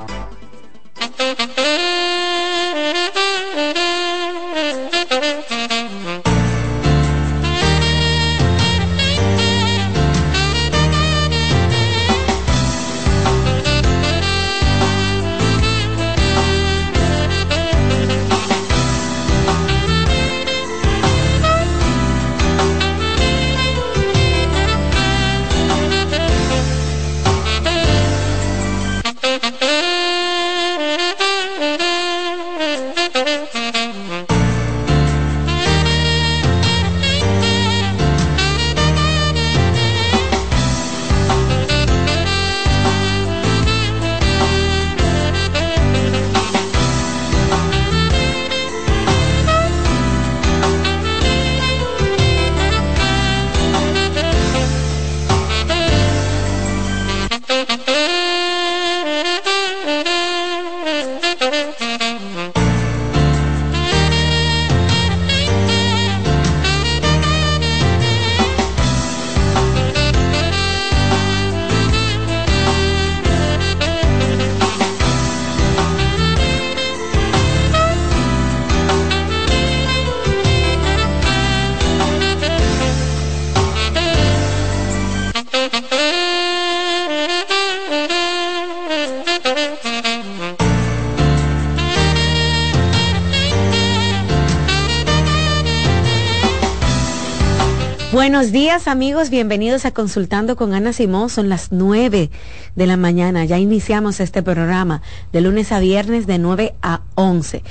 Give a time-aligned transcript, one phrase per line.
[98.41, 101.29] Buenos días amigos, bienvenidos a Consultando con Ana Simón.
[101.29, 102.31] Son las 9
[102.75, 103.45] de la mañana.
[103.45, 107.61] Ya iniciamos este programa de lunes a viernes de 9 a 11.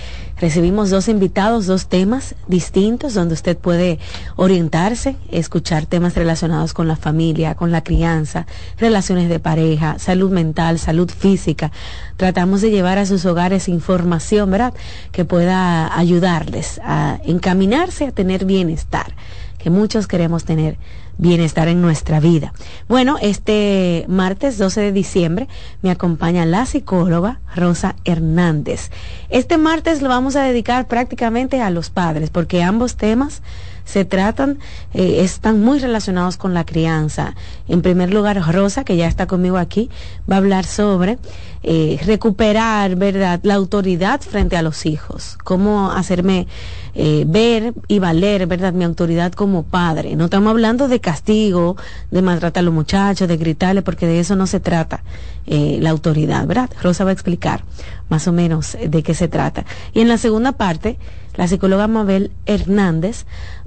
[0.40, 3.98] Recibimos dos invitados, dos temas distintos donde usted puede
[4.36, 8.46] orientarse, escuchar temas relacionados con la familia, con la crianza,
[8.78, 11.72] relaciones de pareja, salud mental, salud física.
[12.16, 14.72] Tratamos de llevar a sus hogares información, ¿verdad?
[15.10, 19.16] Que pueda ayudarles a encaminarse a tener bienestar
[19.62, 20.76] que muchos queremos tener
[21.18, 22.52] bienestar en nuestra vida.
[22.88, 25.48] Bueno, este martes 12 de diciembre
[25.82, 28.90] me acompaña la psicóloga Rosa Hernández.
[29.28, 33.42] Este martes lo vamos a dedicar prácticamente a los padres, porque ambos temas
[33.90, 34.58] se tratan,
[34.94, 37.34] eh, están muy relacionados con la crianza.
[37.66, 39.90] En primer lugar, Rosa, que ya está conmigo aquí,
[40.30, 41.18] va a hablar sobre
[41.64, 46.46] eh, recuperar, ¿verdad?, la autoridad frente a los hijos, cómo hacerme
[46.94, 50.14] eh, ver y valer, ¿verdad?, mi autoridad como padre.
[50.14, 51.76] No estamos hablando de castigo,
[52.12, 55.02] de maltratar a los muchachos, de gritarle, porque de eso no se trata
[55.46, 56.70] la autoridad, ¿verdad?
[56.80, 57.64] Rosa va a explicar
[58.08, 59.64] más o menos de qué se trata.
[59.92, 60.96] Y en la segunda parte,
[61.34, 63.24] la psicóloga Mabel Hernández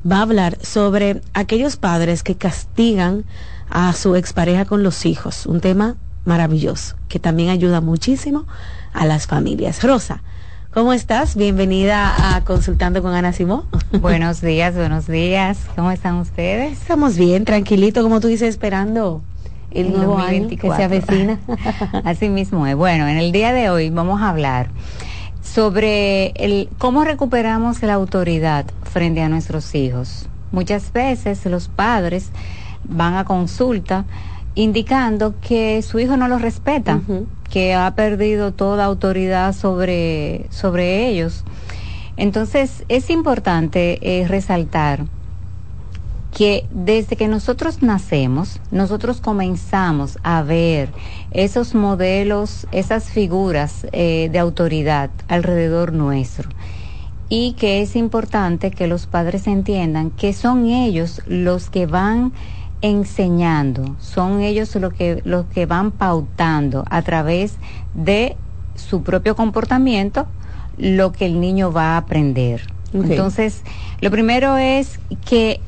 [0.09, 3.23] va a hablar sobre aquellos padres que castigan
[3.69, 5.95] a su expareja con los hijos, un tema
[6.25, 8.45] maravilloso que también ayuda muchísimo
[8.94, 9.81] a las familias.
[9.81, 10.21] Rosa,
[10.73, 11.35] ¿cómo estás?
[11.35, 13.63] Bienvenida a Consultando con Ana Simón.
[14.01, 15.59] Buenos días, buenos días.
[15.75, 16.73] ¿Cómo están ustedes?
[16.73, 19.21] Estamos bien, tranquilito, como tú dices, esperando
[19.71, 21.39] el, nuevo año que se avecina.
[22.03, 22.75] Así mismo es.
[22.75, 24.69] Bueno, en el día de hoy vamos a hablar
[25.44, 30.28] sobre el cómo recuperamos la autoridad frente a nuestros hijos.
[30.51, 32.31] Muchas veces los padres
[32.86, 34.06] van a consulta
[34.56, 37.01] indicando que su hijo no los respeta,
[37.50, 41.44] que ha perdido toda autoridad sobre, sobre ellos.
[42.18, 45.06] Entonces es importante eh, resaltar
[46.33, 50.89] que desde que nosotros nacemos, nosotros comenzamos a ver
[51.31, 56.50] esos modelos, esas figuras eh, de autoridad alrededor nuestro.
[57.30, 62.33] Y que es importante que los padres entiendan que son ellos los que van
[62.81, 67.56] enseñando, son ellos los que, los que van pautando a través
[67.94, 68.35] de
[68.75, 70.27] su propio comportamiento
[70.77, 72.74] lo que el niño va a aprender.
[72.94, 73.63] Entonces,
[74.03, 75.61] lo primero es que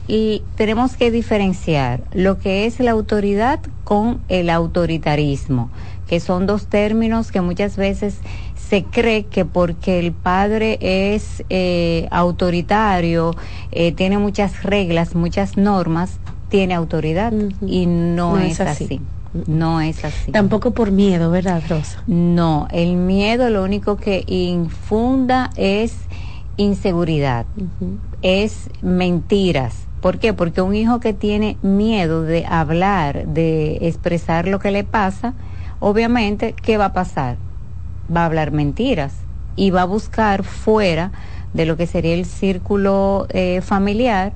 [0.55, 5.69] tenemos que diferenciar lo que es la autoridad con el autoritarismo,
[6.05, 8.17] que son dos términos que muchas veces
[8.55, 13.33] se cree que porque el padre es eh, autoritario,
[13.71, 17.31] eh, tiene muchas reglas, muchas normas, tiene autoridad
[17.65, 18.99] y no, es, así.
[19.47, 20.33] No es así.
[20.33, 22.03] Tampoco por miedo, ¿verdad, Rosa?
[22.05, 25.93] No, el miedo lo único que infunda es
[26.57, 27.45] inseguridad,
[28.21, 29.87] es mentiras.
[30.01, 30.33] ¿Por qué?
[30.33, 35.33] Porque un hijo que tiene miedo de hablar, de expresar lo que le pasa,
[35.79, 37.37] obviamente, ¿qué va a pasar?
[38.15, 39.15] Va a hablar mentiras
[39.55, 41.11] y va a buscar fuera
[41.53, 44.33] de lo que sería el círculo eh, familiar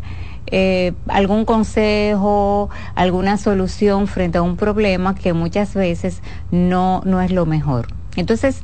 [0.51, 7.31] eh, algún consejo, alguna solución frente a un problema que muchas veces no, no es
[7.31, 7.88] lo mejor.
[8.16, 8.61] Entonces,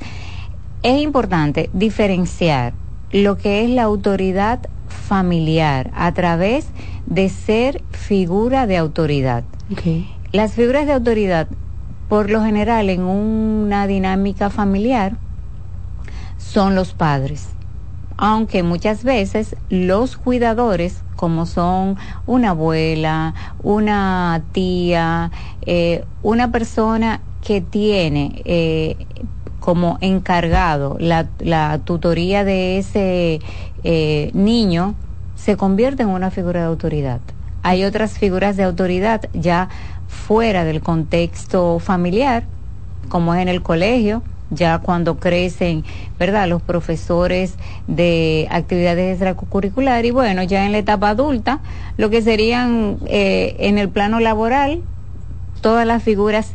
[0.81, 2.73] es importante diferenciar
[3.15, 6.67] lo que es la autoridad familiar a través
[7.05, 9.45] de ser figura de autoridad.
[10.33, 11.47] Las figuras de autoridad,
[12.09, 15.15] por lo general, en una dinámica familiar,
[16.37, 17.47] son los padres.
[18.17, 21.95] Aunque muchas veces los cuidadores, como son
[22.25, 25.31] una abuela, una tía,
[25.65, 28.97] eh, una persona que tiene eh,
[29.65, 33.39] como encargado la, la tutoría de ese
[33.83, 34.93] eh, niño,
[35.33, 37.19] se convierte en una figura de autoridad.
[37.63, 39.69] Hay otras figuras de autoridad ya
[40.07, 42.43] fuera del contexto familiar,
[43.09, 45.83] como es en el colegio, ya cuando crecen,
[46.19, 46.47] ¿verdad?
[46.47, 47.55] Los profesores
[47.87, 51.61] de actividades extracurriculares y bueno, ya en la etapa adulta,
[51.97, 54.83] lo que serían eh, en el plano laboral,
[55.61, 56.51] todas las figuras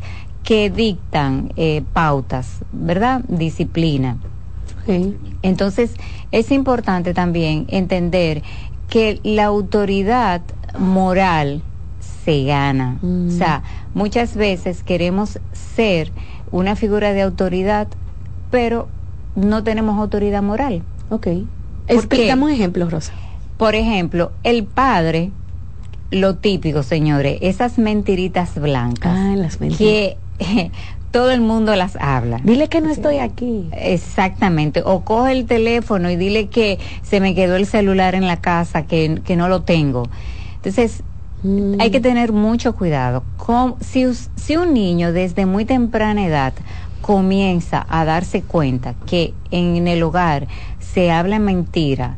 [0.50, 3.22] que dictan eh, pautas, ¿verdad?
[3.28, 4.16] Disciplina.
[5.42, 5.94] Entonces,
[6.32, 8.42] es importante también entender
[8.88, 10.42] que la autoridad
[10.76, 11.62] moral
[12.24, 12.98] se gana.
[13.00, 13.28] Mm.
[13.28, 13.62] O sea,
[13.94, 16.10] muchas veces queremos ser
[16.50, 17.86] una figura de autoridad,
[18.50, 18.88] pero
[19.36, 20.82] no tenemos autoridad moral.
[21.10, 21.28] Ok.
[21.86, 23.12] Explicamos un ejemplo, Rosa.
[23.56, 25.30] Por ejemplo, el padre,
[26.10, 29.16] lo típico, señores, esas mentiritas blancas.
[29.16, 29.78] Ah, las mentiras.
[29.78, 30.16] Que
[31.10, 32.40] todo el mundo las habla.
[32.44, 33.68] Dile que no estoy aquí.
[33.72, 34.82] Exactamente.
[34.84, 38.86] O coge el teléfono y dile que se me quedó el celular en la casa,
[38.86, 40.08] que, que no lo tengo.
[40.56, 41.02] Entonces,
[41.78, 43.24] Hay que tener mucho cuidado.
[43.80, 44.04] si,
[44.36, 46.52] si un niño desde muy temprana edad
[47.00, 50.46] comienza a darse cuenta que en el hogar
[50.78, 52.16] se habla mentira,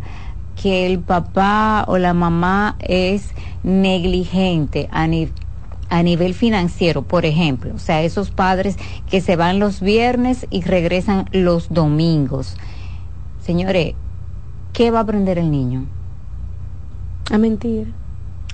[0.61, 3.31] que el papá o la mamá es
[3.63, 5.07] negligente a,
[5.93, 8.79] a nivel financiero, por ejemplo, o sea, esos padres
[9.11, 12.57] que se van los viernes y regresan los domingos.
[13.43, 13.93] Señores,
[14.73, 15.85] ¿qué va a aprender el niño?
[17.31, 17.93] A mentir.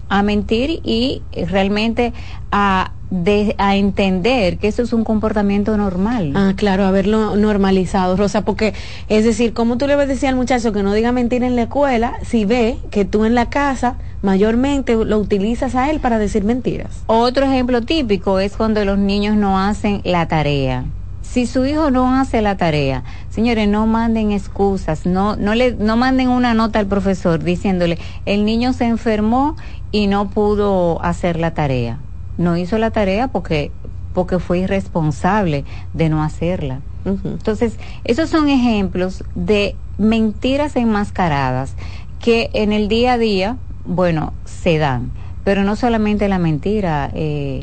[0.09, 2.13] A mentir y realmente
[2.51, 6.33] a de, a entender que eso es un comportamiento normal.
[6.35, 8.75] Ah, claro, haberlo normalizado, Rosa, porque
[9.09, 11.57] es decir, como tú le vas a decir al muchacho que no diga mentir en
[11.57, 16.19] la escuela si ve que tú en la casa mayormente lo utilizas a él para
[16.19, 17.03] decir mentiras?
[17.07, 20.85] Otro ejemplo típico es cuando los niños no hacen la tarea.
[21.29, 25.97] Si su hijo no hace la tarea, señores, no manden excusas, no, no le, no
[25.97, 29.57] manden una nota al profesor diciéndole, el niño se enfermó
[29.93, 32.01] y no pudo hacer la tarea
[32.39, 33.71] no hizo la tarea porque,
[34.15, 36.81] porque fue irresponsable de no hacerla.
[37.05, 41.75] Entonces, esos son ejemplos de mentiras enmascaradas
[42.21, 43.57] que en el día a día,
[43.87, 45.11] bueno, se dan.
[45.43, 47.63] Pero no solamente la mentira, eh,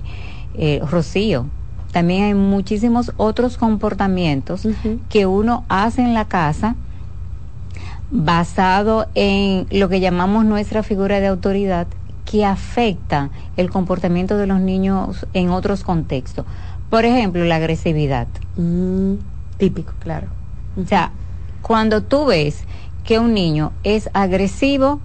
[0.55, 1.45] eh, Rocío,
[1.95, 4.67] también hay muchísimos otros comportamientos
[5.07, 6.75] que uno hace en la casa
[8.11, 11.87] basado en lo que llamamos nuestra figura de autoridad
[12.29, 16.45] que afecta el comportamiento de los niños en otros contextos.
[16.89, 18.27] Por ejemplo, la agresividad.
[18.57, 19.13] Mm,
[19.57, 20.27] típico, claro.
[20.77, 21.13] O sea,
[21.61, 22.65] cuando tú ves
[23.05, 24.99] que un niño es agresivo,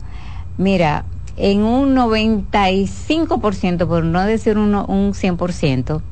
[0.59, 1.05] mira,
[1.37, 6.03] en un 95%, por no decir un 100%,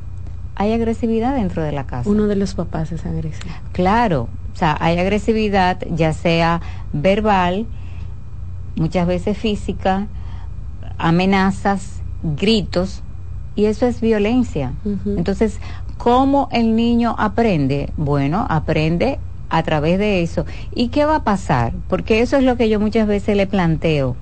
[0.58, 2.10] hay agresividad dentro de la casa.
[2.10, 3.54] Uno de los papás es agresivo.
[3.72, 6.60] Claro, o sea, hay agresividad ya sea
[6.92, 7.66] verbal,
[8.74, 10.08] muchas veces física,
[10.98, 13.02] amenazas, gritos,
[13.54, 14.72] y eso es violencia.
[15.06, 15.58] Entonces,
[15.96, 17.92] ¿cómo el niño aprende?
[17.96, 20.44] Bueno, aprende a través de eso.
[20.74, 21.72] ¿Y qué va a pasar?
[21.88, 24.16] Porque eso es lo que yo muchas veces le planteo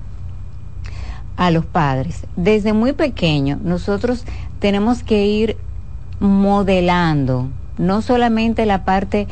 [1.35, 2.25] a los padres.
[2.35, 4.23] Desde muy pequeño, nosotros
[4.59, 5.57] tenemos que ir
[6.19, 9.27] modelando no solamente la parte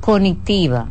[0.00, 0.88] cognitiva,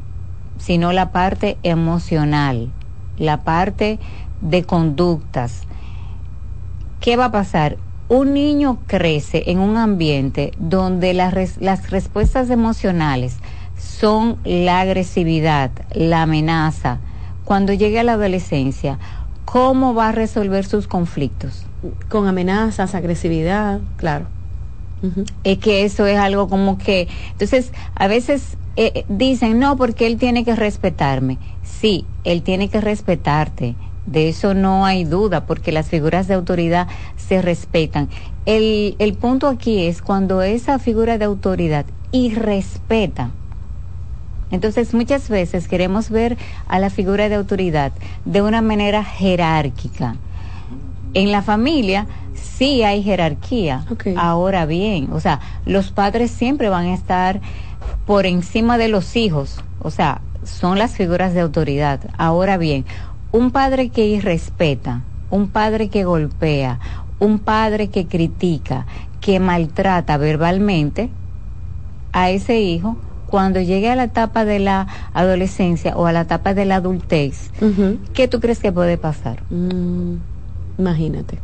[0.58, 2.72] sino la parte emocional,
[3.17, 4.00] la parte
[4.41, 5.62] de conductas,
[7.00, 7.77] ¿qué va a pasar?
[8.10, 13.38] Un niño crece en un ambiente donde las, las respuestas emocionales
[13.77, 17.00] son la agresividad, la amenaza.
[17.44, 18.98] Cuando llegue a la adolescencia,
[19.46, 21.65] ¿cómo va a resolver sus conflictos?
[22.10, 24.37] Con amenazas, agresividad, claro.
[25.44, 30.18] Es que eso es algo como que, entonces, a veces eh, dicen, no, porque él
[30.18, 31.38] tiene que respetarme.
[31.63, 33.75] Sí, él tiene que respetarte
[34.08, 36.88] de eso no hay duda, porque las figuras de autoridad
[37.18, 38.10] se respetan.
[38.46, 43.32] El, el punto aquí es cuando esa figura de autoridad irrespeta.
[44.50, 46.38] Entonces muchas veces queremos ver
[46.70, 47.92] a la figura de autoridad
[48.24, 50.16] de una manera jerárquica.
[51.14, 53.86] En la familia sí hay jerarquía.
[54.16, 57.42] Ahora bien, o sea, los padres siempre van a estar
[58.06, 59.64] por encima de los hijos.
[59.80, 62.00] O sea, son las figuras de autoridad.
[62.18, 62.86] Ahora bien,
[63.32, 66.80] un padre que irrespeta, un padre que golpea,
[67.20, 68.86] un padre que critica,
[69.22, 71.10] que maltrata verbalmente
[72.14, 72.98] a ese hijo,
[73.28, 77.52] cuando llegue a la etapa de la adolescencia o a la etapa de la adultez,
[78.14, 79.44] ¿qué tú crees que puede pasar?
[79.50, 80.16] Mm,
[80.78, 81.40] imagínate.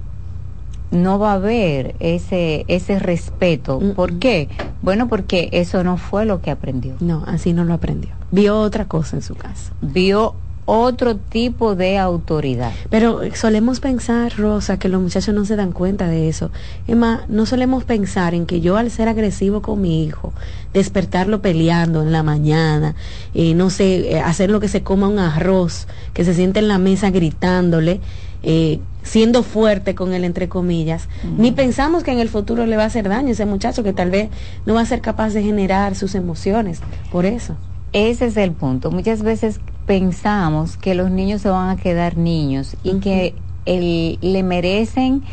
[0.92, 3.80] No va a haber ese, ese respeto.
[3.96, 4.50] ¿Por qué?
[4.84, 6.94] Bueno, porque eso no fue lo que aprendió.
[7.00, 8.12] No, así no lo aprendió.
[8.30, 9.74] Vio otra cosa en su casa.
[9.82, 10.36] Vio
[10.66, 12.72] otro tipo de autoridad.
[12.90, 16.52] Pero solemos pensar, Rosa, que los muchachos no se dan cuenta de eso.
[16.88, 20.34] Emma, no solemos pensar en que yo al ser agresivo con mi hijo,
[20.74, 22.96] despertarlo peleando en la mañana,
[23.34, 26.68] eh, no sé, eh, hacer lo que se coma un arroz, que se siente en
[26.68, 28.00] la mesa gritándole,
[28.44, 32.84] eh, siendo fuerte con él, entre comillas, ni pensamos que en el futuro le va
[32.84, 34.30] a hacer daño a ese muchacho que tal vez
[34.66, 36.80] no va a ser capaz de generar sus emociones
[37.12, 37.56] por eso.
[37.94, 38.92] Ese es el punto.
[38.92, 43.36] Muchas veces pensamos que los niños se van a quedar niños y que
[43.66, 45.24] le merecen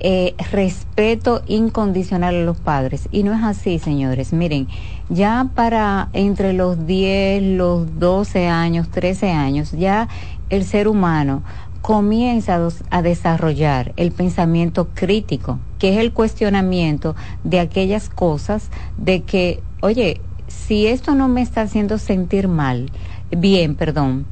[0.00, 3.08] eh, respeto incondicional a los padres.
[3.10, 4.32] Y no es así, señores.
[4.32, 4.68] Miren,
[5.08, 10.08] ya para entre los 10, los 12 años, 13 años, ya
[10.50, 11.42] el ser humano
[11.82, 19.62] comienza a desarrollar el pensamiento crítico, que es el cuestionamiento de aquellas cosas de que,
[19.80, 22.90] oye, si esto no me está haciendo sentir mal,
[23.30, 24.26] bien, perdón,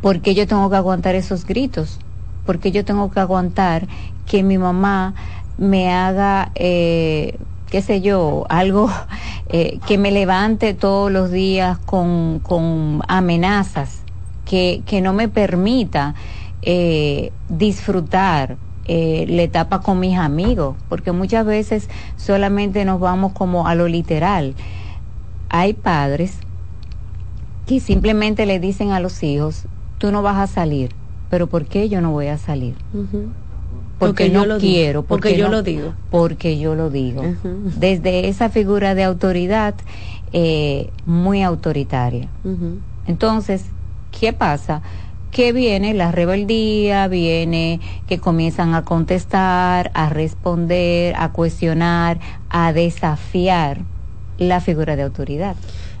[0.00, 1.98] porque yo tengo que aguantar esos gritos.
[2.46, 3.88] ¿por qué yo tengo que aguantar
[4.24, 5.14] que mi mamá
[5.58, 8.88] me haga, eh, qué sé yo, algo
[9.48, 14.00] eh, que me levante todos los días con, con amenazas,
[14.46, 16.14] que, que no me permita
[16.62, 23.66] eh, disfrutar eh, la etapa con mis amigos, porque muchas veces solamente nos vamos como
[23.66, 24.54] a lo literal.
[25.48, 26.38] Hay padres
[27.66, 29.66] que simplemente le dicen a los hijos,
[29.98, 30.92] tú no vas a salir,
[31.30, 32.76] pero ¿por qué yo no voy a salir?
[33.98, 35.94] Porque, no lo quiero, porque, yo lo digo.
[36.10, 37.22] Porque yo lo digo.
[37.78, 39.74] Desde esa figura de autoridad
[40.32, 42.28] eh, muy autoritaria.
[43.06, 43.64] Entonces,
[44.18, 44.82] ¿qué pasa?
[45.30, 52.18] que viene la rebeldía, viene que comienzan a contestar, a responder, a cuestionar,
[52.48, 53.80] a desafiar
[54.38, 55.56] la figura de autoridad.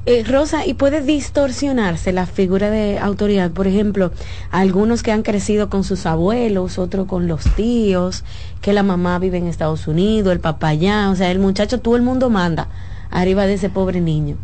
[0.06, 3.50] Eh, Rosa, ¿y puede distorsionarse la figura de autoridad?
[3.50, 4.12] Por ejemplo,
[4.50, 8.24] algunos que han crecido con sus abuelos, otros con los tíos,
[8.62, 11.96] que la mamá vive en Estados Unidos, el papá allá, o sea, el muchacho, todo
[11.96, 12.68] el mundo manda
[13.10, 14.36] arriba de ese pobre niño.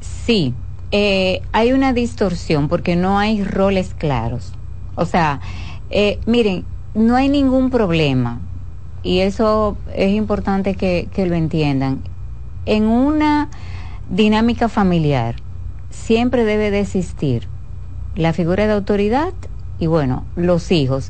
[0.00, 0.54] Sí,
[0.92, 4.52] eh, hay una distorsión porque no hay roles claros.
[4.96, 5.40] O sea,
[5.90, 8.40] eh, miren, no hay ningún problema
[9.02, 12.02] y eso es importante que, lo entiendan.
[12.66, 13.48] En una
[14.10, 15.36] dinámica familiar
[15.90, 17.48] siempre debe de existir
[18.16, 19.32] la figura de autoridad
[19.78, 21.08] y bueno, los hijos.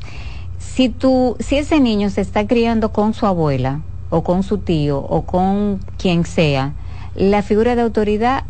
[0.59, 4.99] Si tú, si ese niño se está criando con su abuela o con su tío
[4.99, 6.73] o con quien sea,
[7.15, 8.45] la figura de autoridad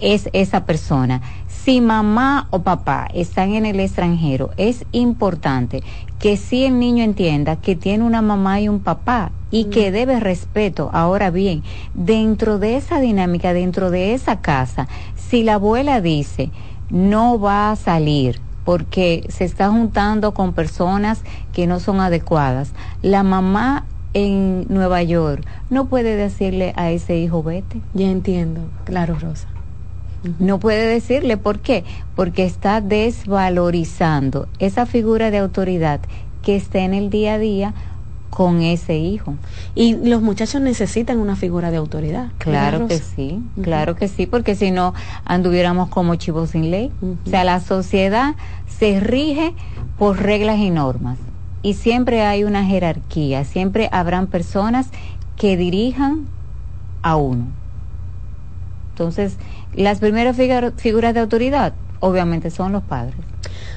[0.00, 1.20] es esa persona.
[1.48, 5.82] Si mamá o papá están en el extranjero, es importante
[6.18, 10.18] que si el niño entienda que tiene una mamá y un papá y que debe
[10.18, 10.90] respeto.
[10.92, 11.62] Ahora bien,
[11.94, 16.50] dentro de esa dinámica, dentro de esa casa, si la abuela dice
[16.90, 22.72] no va a salir, porque se está juntando con personas que no son adecuadas.
[23.00, 27.80] La mamá en Nueva York no puede decirle a ese hijo vete.
[27.94, 29.48] Ya entiendo, claro, Rosa.
[30.38, 36.00] No puede decirle por qué, porque está desvalorizando esa figura de autoridad
[36.42, 37.74] que está en el día a día
[38.30, 39.34] con ese hijo.
[39.74, 42.28] Y los muchachos necesitan una figura de autoridad.
[42.38, 44.94] Claro que sí, claro que sí, porque si no
[45.26, 46.90] anduviéramos como chivos sin ley.
[47.02, 48.34] O sea, la sociedad
[48.66, 49.54] se rige
[49.98, 51.18] por reglas y normas.
[51.62, 54.88] Y siempre hay una jerarquía, siempre habrán personas
[55.36, 56.26] que dirijan
[57.02, 57.48] a uno.
[58.92, 59.36] Entonces,
[59.74, 63.16] las primeras figuras de autoridad, obviamente, son los padres.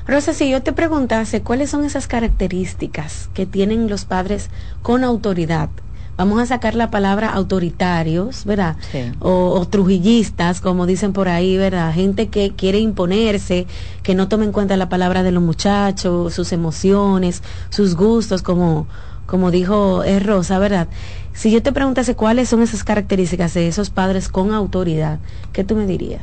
[0.08, 4.50] Rosa, si yo te preguntase cuáles son esas características que tienen los padres
[4.82, 5.70] con autoridad,
[6.18, 8.78] vamos a sacar la palabra autoritarios, ¿verdad?
[9.20, 11.94] O, trujillistas, como dicen por ahí, ¿verdad?
[11.94, 13.68] Gente que quiere imponerse,
[14.04, 18.88] que no toma en cuenta la palabra de los muchachos, sus emociones, sus gustos, como,
[19.26, 20.88] como dijo es Rosa, ¿verdad?
[21.36, 25.20] Si yo te preguntase cuáles son esas características de esos padres con autoridad,
[25.52, 26.22] ¿qué tú me dirías?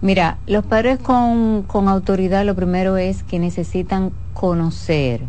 [0.00, 5.20] Mira, los padres con, autoridad lo primero es que necesitan conocer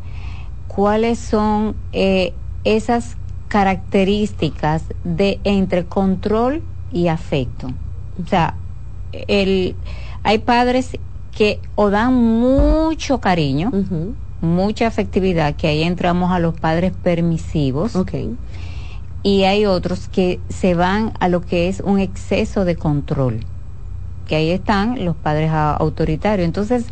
[0.70, 3.18] cuáles son eh, esas
[3.50, 7.68] características de entre control y afecto.
[8.24, 8.56] O sea,
[9.12, 9.76] el,
[10.24, 10.98] hay padres
[11.36, 13.74] que o dan mucho cariño,
[14.40, 17.98] mucha afectividad, que ahí entramos a los padres permisivos.
[17.98, 18.38] Okay
[19.24, 23.42] y hay otros que se van a lo que es un exceso de control,
[24.28, 26.46] que ahí están los padres autoritarios.
[26.46, 26.86] Entonces,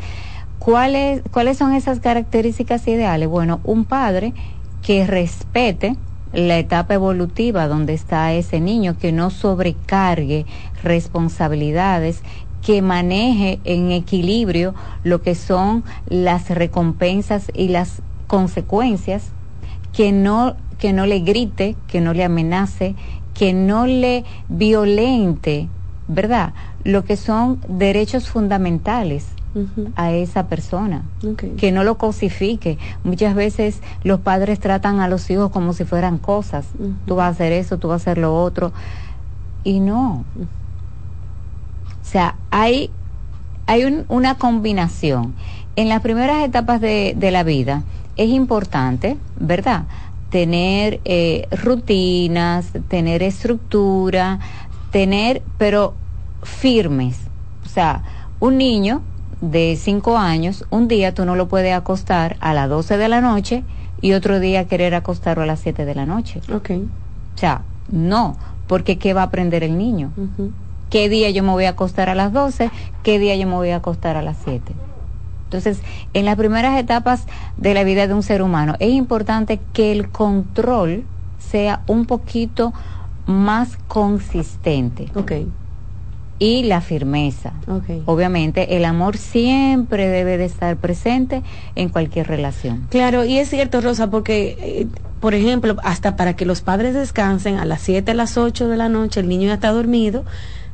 [0.59, 3.27] ¿cuáles, ¿cuáles son esas características ideales?
[3.27, 4.33] Bueno, un padre
[4.81, 5.95] que respete
[6.33, 10.45] la etapa evolutiva donde está ese niño, que no sobrecargue
[10.83, 12.21] responsabilidades,
[12.61, 19.31] que maneje en equilibrio lo que son las recompensas y las consecuencias,
[19.99, 22.95] que no que no le grite, que no le amenace,
[23.33, 25.67] que no le violente,
[26.07, 26.53] ¿verdad?
[26.85, 29.27] Lo que son derechos fundamentales
[29.97, 31.03] a esa persona,
[31.57, 32.77] que no lo cosifique.
[33.03, 36.67] Muchas veces los padres tratan a los hijos como si fueran cosas.
[37.05, 38.71] Tú vas a hacer eso, tú vas a hacer lo otro.
[39.65, 40.23] Y no.
[42.01, 42.89] O sea, hay,
[43.67, 45.33] hay una combinación.
[45.75, 47.83] En las primeras etapas de, de la vida
[48.19, 49.85] es importante, ¿verdad?
[50.29, 54.39] tener eh, rutinas, tener estructura,
[54.91, 55.95] tener, pero
[56.43, 57.19] firmes.
[57.65, 58.03] O sea,
[58.39, 59.01] un niño
[59.41, 63.21] de 5 años, un día tú no lo puedes acostar a las 12 de la
[63.21, 63.63] noche
[64.01, 66.41] y otro día querer acostarlo a las 7 de la noche.
[66.53, 66.71] Ok.
[67.35, 70.11] O sea, no, porque ¿qué va a aprender el niño?
[70.89, 72.71] ¿Qué día yo me voy a acostar a las 12?
[73.03, 74.73] ¿Qué día yo me voy a acostar a las 7?
[75.49, 75.81] Entonces,
[76.13, 77.25] en las primeras etapas
[77.57, 81.05] de la vida de un ser humano, es importante que el control
[81.39, 82.71] sea un poquito
[83.25, 85.07] más consistente.
[85.15, 85.47] Okay
[86.39, 87.51] y la firmeza.
[88.05, 91.43] Obviamente, el amor siempre debe de estar presente
[91.75, 92.87] en cualquier relación.
[92.89, 94.87] Claro, y es cierto, Rosa, porque, eh,
[95.19, 98.77] por ejemplo, hasta para que los padres descansen a las 7, a las 8 de
[98.77, 100.23] la noche, el niño ya está dormido,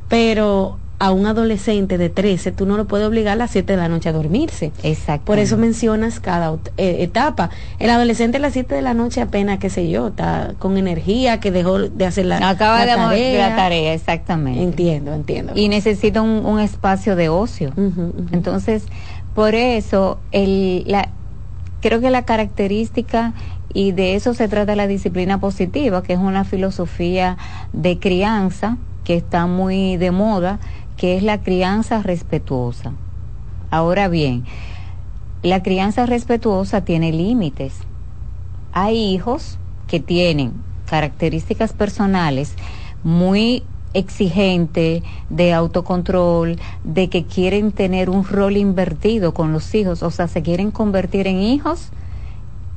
[0.08, 3.76] pero a un adolescente de 13, tú no lo puedes obligar a las 7 de
[3.76, 4.72] la noche a dormirse.
[4.82, 5.26] Exacto.
[5.26, 7.50] Por eso mencionas cada eh, etapa.
[7.78, 11.38] El adolescente a las 7 de la noche apenas, qué sé yo, está con energía,
[11.38, 13.48] que dejó de hacer la, acaba de tarea.
[13.48, 14.62] la tarea, exactamente.
[14.62, 15.52] Entiendo, entiendo.
[15.54, 17.72] Y necesita un, espacio de ocio.
[18.32, 18.84] Entonces,
[19.34, 21.10] por eso, el, la,
[21.82, 23.34] creo que la característica
[23.74, 27.36] y de eso se trata la disciplina positiva, que es una filosofía
[27.74, 30.58] de crianza que está muy de moda
[30.96, 32.92] que es la crianza respetuosa.
[33.70, 34.44] Ahora bien,
[35.42, 37.74] la crianza respetuosa tiene límites.
[38.72, 40.52] Hay hijos que tienen
[40.86, 42.54] características personales
[43.02, 43.62] muy
[43.94, 50.28] exigentes de autocontrol, de que quieren tener un rol invertido con los hijos, o sea,
[50.28, 51.90] se quieren convertir en hijos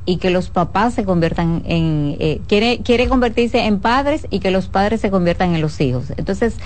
[0.06, 4.50] y que los papás se conviertan en, eh, quiere, quiere convertirse en padres y que
[4.50, 6.12] los padres se conviertan en los hijos.
[6.16, 6.56] Entonces,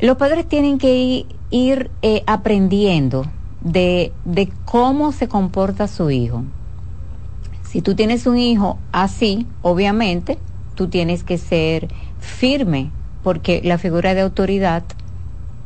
[0.00, 3.24] los padres tienen que ir, eh, aprendiendo
[3.60, 6.44] de, de cómo se comporta su hijo.
[7.62, 10.38] Si tú tienes un hijo así, obviamente,
[10.74, 11.88] tú tienes que ser
[12.20, 12.90] firme,
[13.22, 14.84] porque la figura de autoridad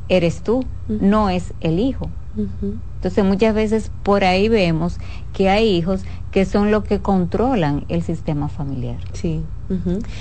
[0.09, 2.11] eres tú, no es el hijo.
[2.97, 4.99] Entonces muchas veces por ahí vemos
[5.33, 8.99] que hay hijos que son los que controlan el sistema familiar.
[9.13, 9.43] Sí.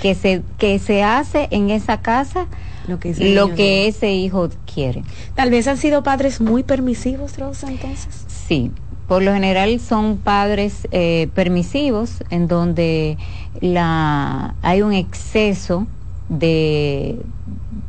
[0.02, 2.46] que, se, que se hace en esa casa
[2.90, 5.02] lo que, ese, lo que ese hijo quiere.
[5.34, 8.24] Tal vez han sido padres muy permisivos, Rosa, entonces.
[8.26, 8.70] Sí,
[9.08, 13.16] por lo general son padres eh, permisivos en donde
[13.60, 15.86] la hay un exceso
[16.28, 17.18] de,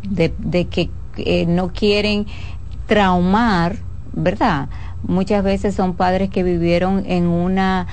[0.10, 2.26] de, que eh, no quieren
[2.88, 3.78] traumar
[4.14, 4.70] ¿verdad?
[5.04, 7.88] Muchas veces son padres que vivieron en una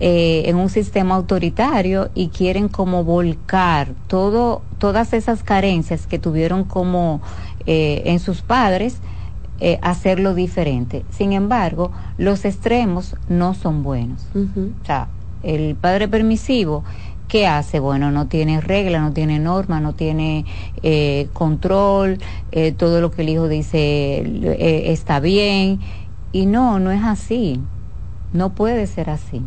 [0.00, 6.64] eh, en un sistema autoritario y quieren como volcar todo todas esas carencias que tuvieron
[6.64, 7.20] como
[7.66, 8.98] eh, en sus padres
[9.60, 11.04] eh, hacerlo diferente.
[11.10, 14.26] Sin embargo, los extremos no son buenos.
[14.34, 15.08] O sea,
[15.42, 16.82] el padre permisivo
[17.32, 17.80] ¿qué hace?
[17.80, 20.44] Bueno, no tiene regla, no tiene norma, no tiene
[20.82, 22.18] eh, control,
[22.50, 25.80] eh, todo lo que el hijo dice eh, está bien.
[26.32, 27.58] Y no, no es así.
[28.34, 29.40] No puede ser así.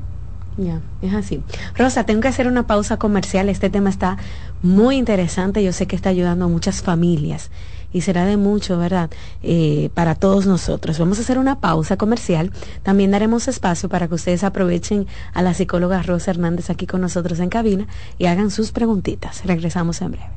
[0.57, 1.41] Ya, es así.
[1.75, 3.49] Rosa, tengo que hacer una pausa comercial.
[3.49, 4.17] Este tema está
[4.61, 5.63] muy interesante.
[5.63, 7.51] Yo sé que está ayudando a muchas familias
[7.91, 9.09] y será de mucho, ¿verdad?
[9.43, 10.97] Eh, para todos nosotros.
[10.99, 12.51] Vamos a hacer una pausa comercial.
[12.83, 17.39] También daremos espacio para que ustedes aprovechen a la psicóloga Rosa Hernández aquí con nosotros
[17.39, 17.87] en cabina
[18.17, 19.45] y hagan sus preguntitas.
[19.45, 20.29] Regresamos en breve.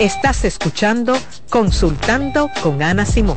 [0.00, 1.14] Estás escuchando
[1.50, 3.36] Consultando con Ana Simón.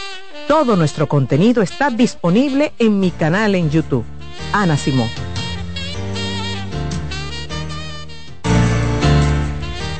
[0.51, 4.03] Todo nuestro contenido está disponible en mi canal en YouTube.
[4.51, 5.07] Ana Simón.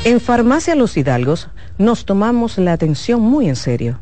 [0.04, 4.02] En Farmacia Los Hidalgos nos tomamos la atención muy en serio.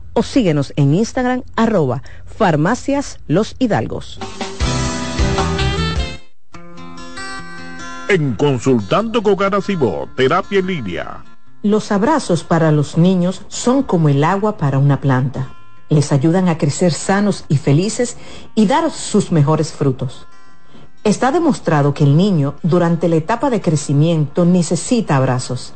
[0.13, 4.19] o síguenos en Instagram arroba farmacias los hidalgos.
[8.09, 11.23] En Consultando con Garacimo, Terapia en Línea.
[11.63, 15.53] Los abrazos para los niños son como el agua para una planta.
[15.89, 18.17] Les ayudan a crecer sanos y felices
[18.55, 20.27] y dar sus mejores frutos.
[21.03, 25.75] Está demostrado que el niño durante la etapa de crecimiento necesita abrazos.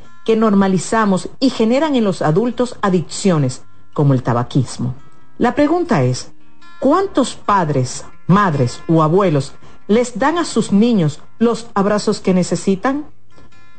[0.25, 4.95] que normalizamos y generan en los adultos adicciones, como el tabaquismo.
[5.37, 6.31] La pregunta es,
[6.79, 9.53] ¿cuántos padres, madres o abuelos
[9.87, 13.05] les dan a sus niños los abrazos que necesitan?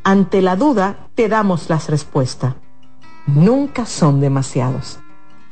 [0.05, 2.55] Ante la duda, te damos las respuestas.
[3.26, 4.98] Nunca son demasiados.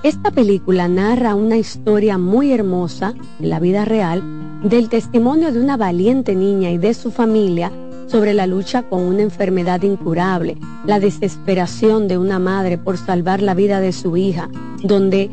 [0.04, 4.22] Esta película narra una historia muy hermosa en la vida real
[4.62, 7.72] del testimonio de una valiente niña y de su familia
[8.08, 13.54] sobre la lucha con una enfermedad incurable, la desesperación de una madre por salvar la
[13.54, 14.50] vida de su hija,
[14.84, 15.32] donde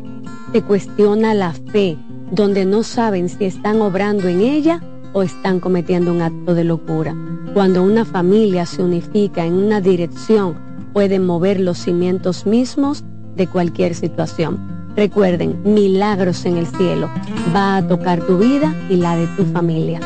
[0.53, 1.97] se cuestiona la fe,
[2.31, 4.81] donde no saben si están obrando en ella
[5.11, 7.13] o están cometiendo un acto de locura.
[7.53, 10.55] Cuando una familia se unifica en una dirección,
[10.93, 13.03] pueden mover los cimientos mismos
[13.35, 14.59] de cualquier situación.
[14.95, 17.09] Recuerden, milagros en el cielo.
[17.55, 19.99] Va a tocar tu vida y la de tu familia.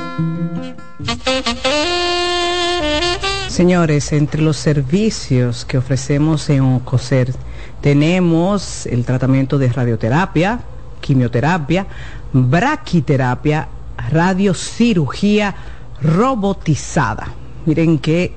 [3.47, 7.33] Señores, entre los servicios que ofrecemos en OCOSER
[7.81, 10.59] tenemos el tratamiento de radioterapia,
[10.99, 11.87] quimioterapia,
[12.33, 13.67] braquiterapia,
[14.09, 15.55] radiocirugía
[16.01, 17.27] robotizada.
[17.65, 18.33] Miren qué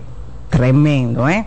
[0.50, 1.46] tremendo, ¿eh?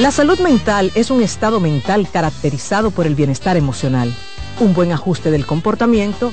[0.00, 4.10] La salud mental es un estado mental caracterizado por el bienestar emocional,
[4.58, 6.32] un buen ajuste del comportamiento,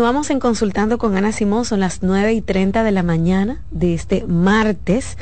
[0.00, 3.92] Continuamos en Consultando con Ana Simón, son las 9 y 30 de la mañana de
[3.92, 5.18] este martes,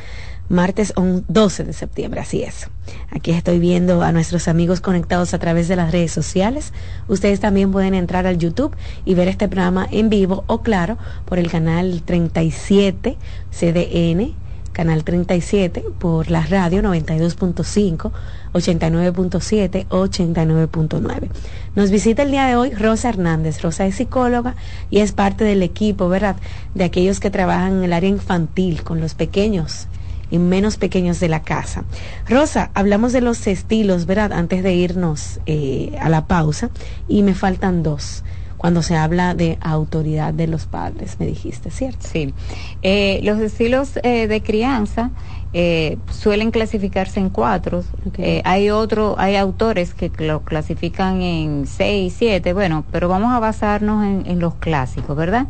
[0.49, 2.71] martes 12 de septiembre, así es.
[3.11, 6.73] Aquí estoy viendo a nuestros amigos conectados a través de las redes sociales.
[7.09, 11.41] Ustedes también pueden entrar al YouTube y ver este programa en vivo o claro por
[11.41, 13.19] el canal 37
[13.51, 14.37] CDN
[14.79, 18.13] canal 37, por la radio 92.5,
[18.59, 21.29] 89.7, 89.9.
[21.75, 23.63] Nos visita el día de hoy Rosa Hernández.
[23.63, 24.57] Rosa es psicóloga
[24.91, 26.37] y es parte del equipo, ¿verdad?
[26.75, 29.87] De aquellos que trabajan en el área infantil con los pequeños
[30.31, 31.85] y menos pequeños de la casa.
[32.29, 34.33] Rosa, hablamos de los estilos, ¿verdad?
[34.33, 36.71] Antes de irnos eh, a la pausa
[37.09, 38.25] y me faltan dos
[38.59, 42.07] cuando se habla de autoridad de los padres, me dijiste, ¿cierto?
[42.13, 42.35] Sí.
[42.83, 45.13] Eh, los estilos eh, de crianza
[45.53, 47.85] eh, suelen clasificarse en cuatro.
[48.19, 53.39] Eh, hay otro, hay autores que lo clasifican en seis, siete, bueno, pero vamos a
[53.39, 55.47] basarnos en, en los clásicos, ¿verdad?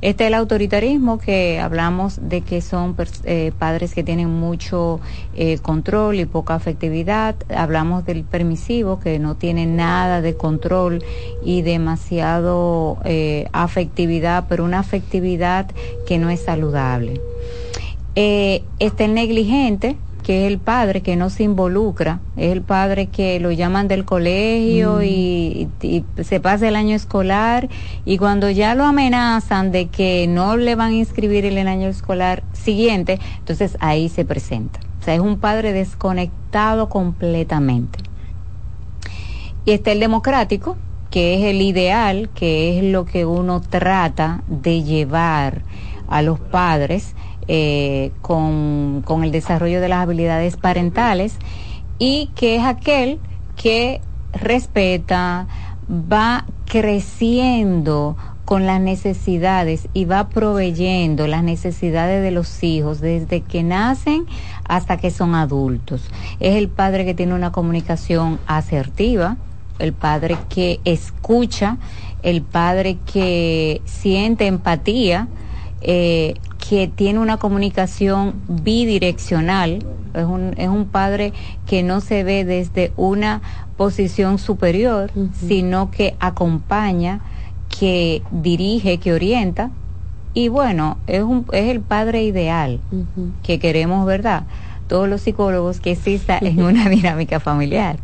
[0.00, 5.00] Este es el autoritarismo que hablamos de que son eh, padres que tienen mucho
[5.34, 7.34] eh, control y poca afectividad.
[7.48, 11.02] Hablamos del permisivo que no tiene nada de control
[11.44, 15.66] y demasiado eh, afectividad, pero una afectividad
[16.06, 17.20] que no es saludable.
[18.18, 23.40] Este el negligente que es el padre que no se involucra, es el padre que
[23.40, 25.02] lo llaman del colegio mm.
[25.04, 25.68] y,
[26.22, 27.68] se pasa el año escolar
[28.04, 31.88] y cuando ya lo amenazan de que no le van a inscribir en el año
[31.88, 34.80] escolar siguiente, entonces ahí se presenta.
[35.00, 38.00] O sea, es un padre desconectado completamente.
[39.64, 40.76] Y está el democrático,
[41.10, 45.62] que es el ideal, que es lo que uno trata de llevar
[46.08, 47.14] a los padres
[47.48, 51.36] eh, con, con el desarrollo de las habilidades parentales
[51.98, 53.18] y que es aquel
[53.56, 54.00] que
[54.32, 55.46] respeta,
[55.90, 63.62] va creciendo con las necesidades y va proveyendo las necesidades de los hijos desde que
[63.62, 64.24] nacen
[64.66, 66.08] hasta que son adultos.
[66.40, 69.36] Es el padre que tiene una comunicación asertiva,
[69.78, 71.76] el padre que escucha,
[72.22, 75.28] el padre que siente empatía,
[75.82, 76.34] eh,
[76.68, 81.32] que tiene una comunicación bidireccional, es un, es un padre
[81.66, 83.40] que no se ve desde una
[83.78, 85.10] posición superior,
[85.46, 87.20] sino que acompaña,
[87.68, 89.70] que dirige, que orienta.
[90.34, 92.80] Y bueno, es, un, es el padre ideal
[93.42, 94.44] que queremos, ¿verdad?
[94.88, 97.98] Todos los psicólogos que exista en una dinámica familiar.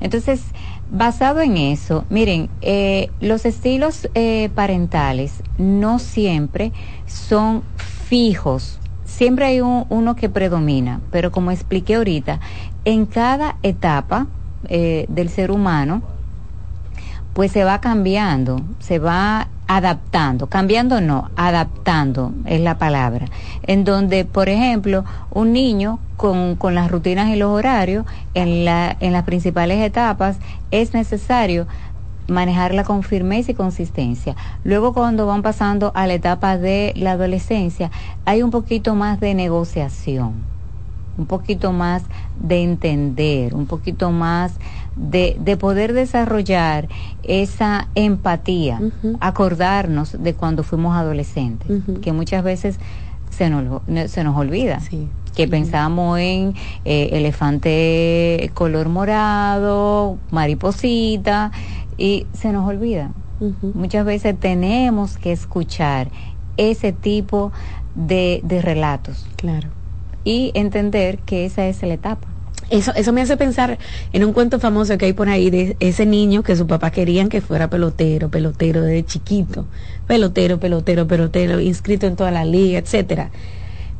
[0.00, 0.42] Entonces,
[0.90, 6.72] basado en eso, miren, eh, los estilos eh, parentales no siempre
[7.06, 8.78] son fijos.
[9.04, 12.40] Siempre hay uno que predomina, pero como expliqué ahorita,
[12.84, 14.26] en cada etapa
[14.68, 16.02] eh, del ser humano,
[17.32, 23.26] pues se va cambiando, se va adaptando, cambiando no, adaptando es la palabra,
[23.62, 28.04] en donde, por ejemplo, un niño con, con las rutinas y los horarios,
[28.34, 30.38] en, la, en las principales etapas,
[30.70, 31.66] es necesario
[32.28, 34.36] manejarla con firmeza y consistencia.
[34.64, 37.90] Luego cuando van pasando a la etapa de la adolescencia,
[38.24, 40.32] hay un poquito más de negociación,
[41.18, 42.02] un poquito más
[42.40, 44.52] de entender, un poquito más
[44.98, 46.88] de, de poder desarrollar
[47.22, 48.80] esa empatía,
[49.20, 51.68] acordarnos de cuando fuimos adolescentes,
[52.02, 52.78] que muchas veces
[53.30, 54.80] se nos, se nos olvida.
[55.34, 61.52] que pensamos en eh, elefante color morado, mariposita,
[61.96, 63.12] y se nos olvida.
[63.74, 66.10] Muchas veces tenemos que escuchar
[66.56, 67.52] ese tipo
[67.94, 69.26] de, de relatos.
[69.36, 69.68] Claro.
[70.24, 72.26] Y entender que esa es la etapa.
[72.70, 73.78] Eso, eso me hace pensar
[74.12, 77.28] en un cuento famoso que hay por ahí de ese niño que su papá querían
[77.28, 79.66] que fuera pelotero, pelotero desde chiquito,
[80.06, 83.30] pelotero, pelotero, pelotero, inscrito en toda la liga, etcétera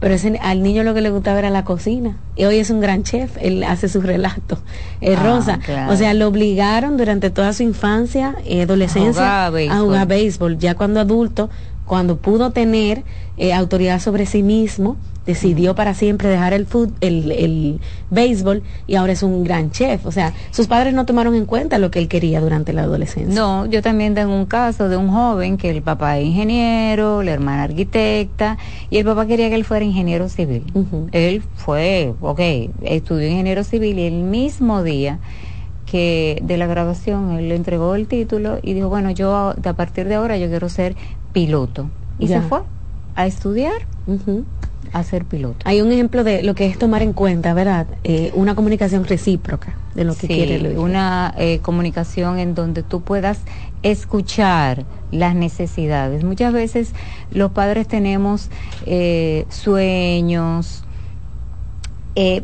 [0.01, 2.19] pero ese, al niño lo que le gustaba era la cocina.
[2.37, 4.61] Y hoy es un gran chef, él hace sus relatos.
[5.01, 10.07] Eh, ah, Rosa, o sea, lo obligaron durante toda su infancia y adolescencia a jugar
[10.07, 10.59] béisbol.
[10.59, 11.51] Ya cuando adulto,
[11.85, 13.03] cuando pudo tener
[13.37, 14.97] eh, autoridad sobre sí mismo,
[15.29, 20.07] decidió para siempre dejar el, fútbol, el, el béisbol y ahora es un gran chef.
[20.07, 23.35] O sea, sus padres no tomaron en cuenta lo que él quería durante la adolescencia.
[23.35, 27.33] No, yo también tengo un caso de un joven que el papá es ingeniero, la
[27.33, 28.57] hermana arquitecta
[28.89, 30.65] y el papá quería que él fuera ingeniero civil.
[31.13, 32.41] Él fue, ok,
[32.85, 35.19] estudió ingeniero civil y el mismo día
[35.85, 40.09] que de la graduación él le entregó el título y dijo, bueno, yo a partir
[40.09, 40.97] de ahora yo quiero ser
[41.35, 41.91] piloto.
[42.19, 42.63] Y se fue
[43.15, 43.87] a estudiar
[44.93, 45.59] a ser piloto.
[45.65, 47.87] Hay un ejemplo de lo que es tomar en cuenta, ¿verdad?
[48.05, 53.03] Eh, una comunicación recíproca de lo que quiere el Una eh, comunicación en donde tú
[53.03, 53.41] puedas
[53.83, 56.25] escuchar las necesidades.
[56.25, 56.93] Muchas veces
[57.31, 58.51] los padres tenemos
[58.87, 60.85] eh, sueños,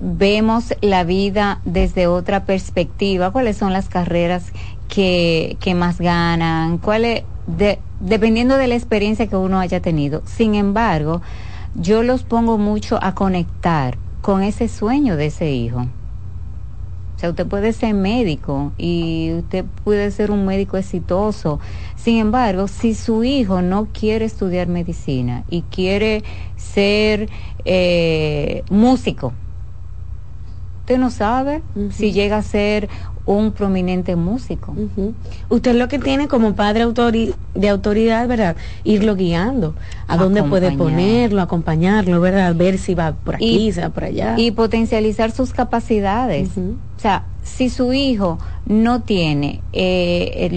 [0.00, 4.52] vemos la vida desde otra perspectiva, cuáles son las carreras
[4.88, 10.22] que, que más ganan, cuáles, de, dependiendo de la experiencia que uno haya tenido.
[10.26, 11.22] Sin embargo,
[11.74, 15.80] yo los pongo mucho a conectar con ese sueño de ese hijo.
[15.80, 21.60] O sea, usted puede ser médico y usted puede ser un médico exitoso.
[21.96, 26.24] Sin embargo, si su hijo no quiere estudiar medicina y quiere
[26.56, 27.28] ser
[27.64, 29.32] eh, músico,
[30.84, 31.62] Usted no sabe
[31.92, 32.90] si llega a ser
[33.26, 34.74] un prominente músico.
[35.48, 36.84] Usted lo que tiene como padre
[37.54, 38.56] de autoridad, ¿verdad?
[38.84, 39.74] Irlo guiando,
[40.08, 42.54] a dónde puede ponerlo, acompañarlo, ¿verdad?
[42.54, 44.34] Ver si va por aquí, si va por allá.
[44.38, 46.50] Y potencializar sus capacidades.
[46.58, 50.48] O sea, si su hijo no tiene eh,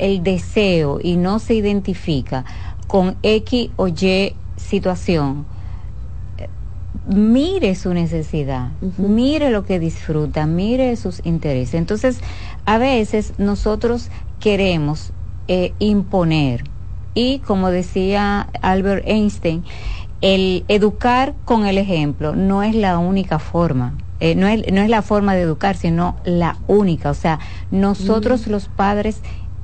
[0.00, 2.44] el, deseo y no se identifica
[2.86, 5.44] con X o Y situación,
[7.06, 11.74] mire su necesidad, mire lo que disfruta, mire sus intereses.
[11.74, 12.20] Entonces,
[12.64, 15.12] a veces nosotros queremos
[15.48, 16.64] eh, imponer
[17.14, 19.64] y, como decía Albert Einstein,
[20.20, 23.94] el educar con el ejemplo no es la única forma.
[24.20, 27.10] Eh, no, es, no es la forma de educar, sino la única.
[27.10, 27.40] O sea,
[27.72, 29.20] nosotros los padres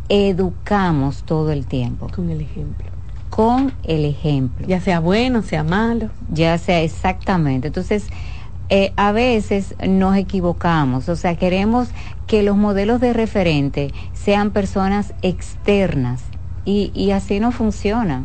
[0.09, 2.09] educamos todo el tiempo.
[2.13, 2.98] Con el ejemplo
[3.39, 4.67] con el ejemplo.
[4.67, 6.11] Ya sea bueno, sea malo.
[6.29, 7.69] Ya sea exactamente.
[7.69, 8.09] Entonces,
[8.69, 11.91] eh, a veces nos equivocamos, o sea, queremos
[12.27, 16.25] que los modelos de referente sean personas externas
[16.65, 18.25] y, y así no funciona.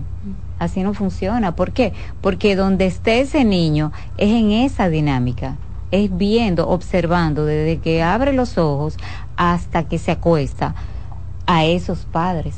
[0.58, 1.56] Así no funciona.
[1.56, 1.94] ¿Por qué?
[2.20, 5.58] Porque donde esté ese niño es en esa dinámica
[5.92, 8.98] es viendo, observando desde que abre los ojos
[9.38, 10.74] hasta que se acuesta
[11.46, 12.56] a esos padres.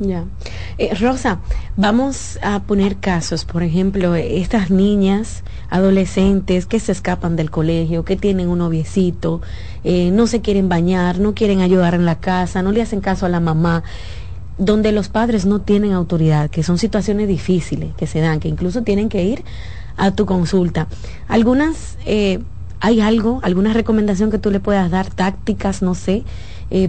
[0.00, 0.26] Ya.
[0.78, 1.40] Eh, Rosa,
[1.76, 8.16] vamos a poner casos, por ejemplo, estas niñas, adolescentes que se escapan del colegio, que
[8.16, 9.40] tienen un noviecito,
[9.82, 13.26] eh, no se quieren bañar, no quieren ayudar en la casa, no le hacen caso
[13.26, 13.82] a la mamá,
[14.56, 18.82] donde los padres no tienen autoridad, que son situaciones difíciles que se dan, que incluso
[18.82, 19.44] tienen que ir
[19.96, 20.86] a tu consulta.
[21.26, 22.38] Algunas, eh,
[22.78, 26.22] ¿hay algo, alguna recomendación que tú le puedas dar, tácticas, no sé,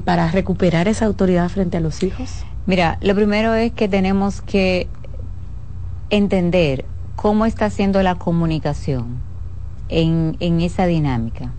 [0.04, 2.44] para recuperar esa autoridad frente a los hijos?
[2.66, 4.88] Mira, lo primero es que tenemos que
[6.10, 6.86] entender
[7.16, 9.18] cómo está haciendo la comunicación
[9.90, 11.52] en, en esa dinámica.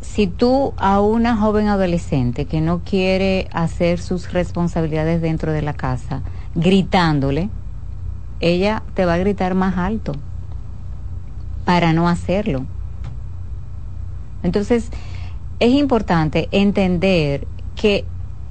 [0.00, 5.72] Si tú a una joven adolescente que no quiere hacer sus responsabilidades dentro de la
[5.72, 6.22] casa,
[6.54, 7.50] gritándole,
[8.40, 10.12] ella te va a gritar más alto
[11.64, 12.64] para no hacerlo.
[14.42, 14.90] Entonces,
[15.58, 18.04] es importante entender que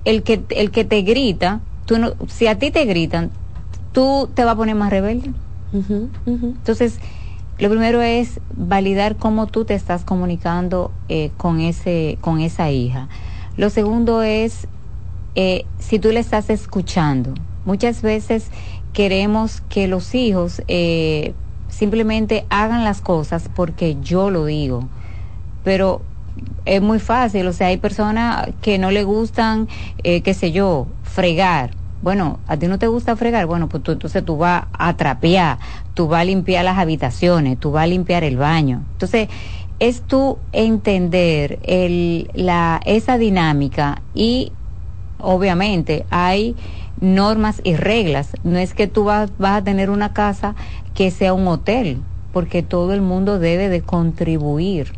[0.06, 3.32] el que, el que te grita, tú no, si a ti te gritan,
[3.92, 5.32] tú te vas a poner más rebelde.
[6.26, 7.00] Entonces,
[7.58, 13.10] lo primero es validar cómo tú te estás comunicando eh, con, ese, con esa hija.
[13.58, 14.68] Lo segundo es
[15.36, 17.34] eh, si tú le estás escuchando.
[17.66, 18.50] Muchas veces
[18.94, 21.34] queremos que los hijos eh,
[21.68, 24.88] simplemente hagan las cosas porque yo lo digo,
[25.64, 26.02] pero
[26.66, 29.68] es muy fácil, o sea, hay personas que no le gustan,
[30.04, 31.72] eh, qué sé yo, fregar.
[32.02, 35.60] Bueno, a ti no te gusta fregar, bueno, pues tú, entonces tú vas a trapear,
[35.94, 38.86] tú vas a limpiar las habitaciones, tú vas a limpiar el baño.
[38.94, 39.30] Entonces,
[39.80, 44.52] es tú entender el, la, esa dinámica y
[45.18, 46.56] obviamente hay
[47.00, 48.32] normas y reglas.
[48.44, 50.56] No es que tú vas, vas a tener una casa
[50.94, 54.94] que sea un hotel, porque todo el mundo debe de contribuir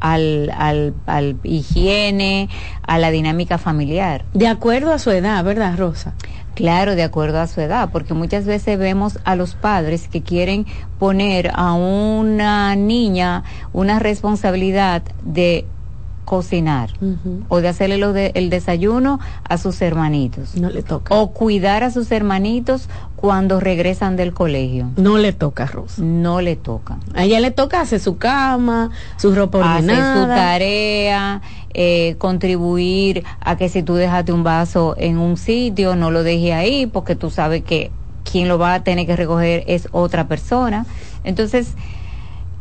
[0.00, 2.48] al, al, al higiene,
[2.86, 4.24] a la dinámica familiar.
[4.34, 6.14] De acuerdo a su edad, ¿verdad, Rosa?
[6.54, 10.66] Claro, de acuerdo a su edad, porque muchas veces vemos a los padres que quieren
[11.00, 13.42] poner a una niña
[13.72, 15.66] una responsabilidad de
[16.24, 16.90] cocinar
[17.48, 20.56] o de hacerle lo de, el desayuno a sus hermanitos.
[20.56, 21.14] No le toca.
[21.14, 24.90] O cuidar a sus hermanitos cuando regresan del colegio.
[24.96, 26.02] No le toca, Rosa.
[26.02, 26.98] No le toca.
[27.14, 33.56] A ella le toca hacer su cama, su ropa Hacer su tarea, eh, contribuir a
[33.56, 37.30] que si tú dejaste un vaso en un sitio, no lo deje ahí, porque tú
[37.30, 37.90] sabes que
[38.30, 40.86] quien lo va a tener que recoger es otra persona.
[41.24, 41.74] Entonces,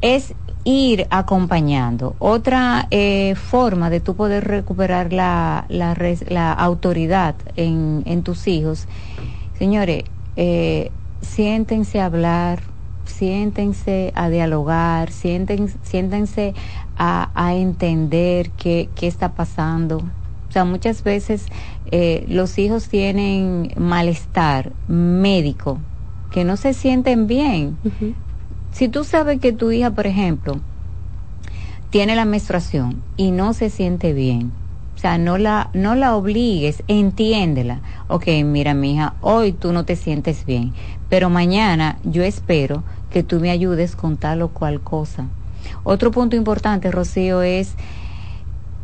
[0.02, 0.34] es
[0.64, 2.16] ir acompañando.
[2.20, 5.96] Otra eh, forma de tú poder recuperar la, la,
[6.30, 8.88] la autoridad en, en, tus hijos,
[9.58, 10.04] señores,
[10.36, 10.92] eh,
[11.22, 12.62] siéntense a hablar,
[13.06, 16.54] siéntense a dialogar, siéntense, siéntense
[16.98, 19.98] a, a entender qué, qué está pasando.
[19.98, 21.48] O sea, muchas veces
[21.92, 25.80] eh, los hijos tienen malestar médico,
[26.32, 27.78] que no se sienten bien.
[28.74, 30.60] Si tú sabes que tu hija, por ejemplo,
[31.92, 34.52] tiene la menstruación y no se siente bien,
[34.96, 37.84] o sea, no la, no la obligues, entiéndela.
[38.08, 40.74] Ok, mira, mi hija, hoy tú no te sientes bien,
[41.08, 45.30] pero mañana yo espero que tú me ayudes con tal o cual cosa.
[45.84, 47.76] Otro punto importante, Rocío, es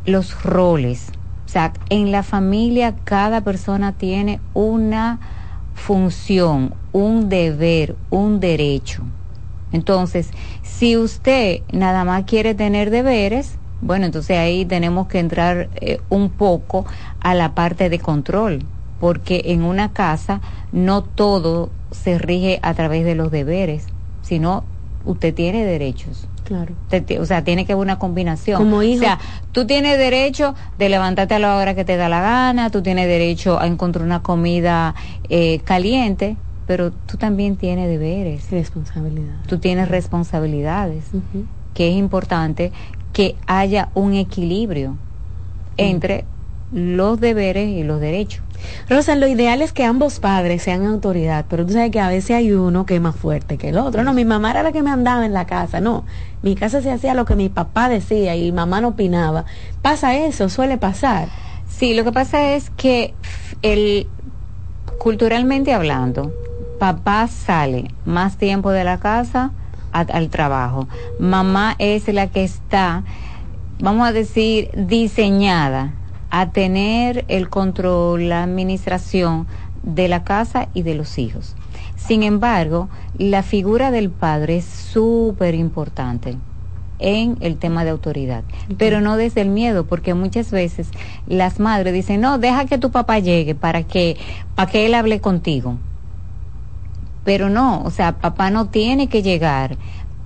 [0.06, 1.10] los roles.
[1.48, 5.20] O sea, en la familia cada persona tiene una
[5.74, 9.04] función, un deber, un derecho.
[9.72, 10.32] Entonces,
[10.64, 16.30] si usted nada más quiere tener deberes, bueno, entonces ahí tenemos que entrar eh, un
[16.30, 16.86] poco
[17.20, 18.64] a la parte de control,
[19.00, 20.42] porque en una casa
[20.72, 23.86] no todo se rige a través de los deberes,
[24.22, 24.64] sino
[25.06, 26.28] usted tiene derechos.
[26.44, 26.74] Claro.
[27.22, 28.58] o sea, tiene que haber una combinación.
[28.58, 29.02] Como hijo.
[29.02, 29.20] O sea,
[29.52, 33.08] tú tienes derecho de levantarte a la hora que te da la gana, tú tienes
[33.08, 34.96] derecho a encontrar una comida
[35.30, 36.38] eh, caliente,
[36.70, 38.52] pero tú también tienes deberes.
[38.52, 39.48] Responsabilidades.
[39.48, 41.04] Tú tienes responsabilidades,
[41.74, 42.72] que es importante
[43.12, 44.96] que haya un equilibrio
[45.78, 46.26] entre
[46.72, 48.44] los deberes y los derechos.
[48.88, 52.36] Rosa, lo ideal es que ambos padres sean autoridad, pero tú sabes que a veces
[52.36, 54.04] hay uno que es más fuerte que el otro.
[54.04, 56.06] No, mi mamá era la que me andaba en la casa, no.
[56.44, 59.46] Mi casa se hacía lo que mi papá decía y mamá no opinaba.
[59.82, 61.30] Pasa eso, suele pasar.
[61.68, 63.16] Sí, lo que pasa es que
[63.64, 64.06] el
[65.00, 66.32] culturalmente hablando,
[66.80, 69.52] papá sale más tiempo de la casa
[69.92, 70.88] al trabajo.
[71.20, 73.04] Mamá es la que está,
[73.80, 75.94] vamos a decir, diseñada
[76.32, 79.48] a tener el control, la administración
[79.84, 81.56] de la casa y de los hijos.
[81.96, 86.38] Sin embargo, la figura del padre es súper importante
[87.00, 88.44] en el tema de autoridad,
[88.78, 90.90] pero no desde el miedo, porque muchas veces
[91.28, 94.18] las madres dicen, no, deja que tu papá llegue para que,
[94.56, 95.78] para que él hable contigo.
[97.30, 99.78] Pero no, o sea, papá no tiene que llegar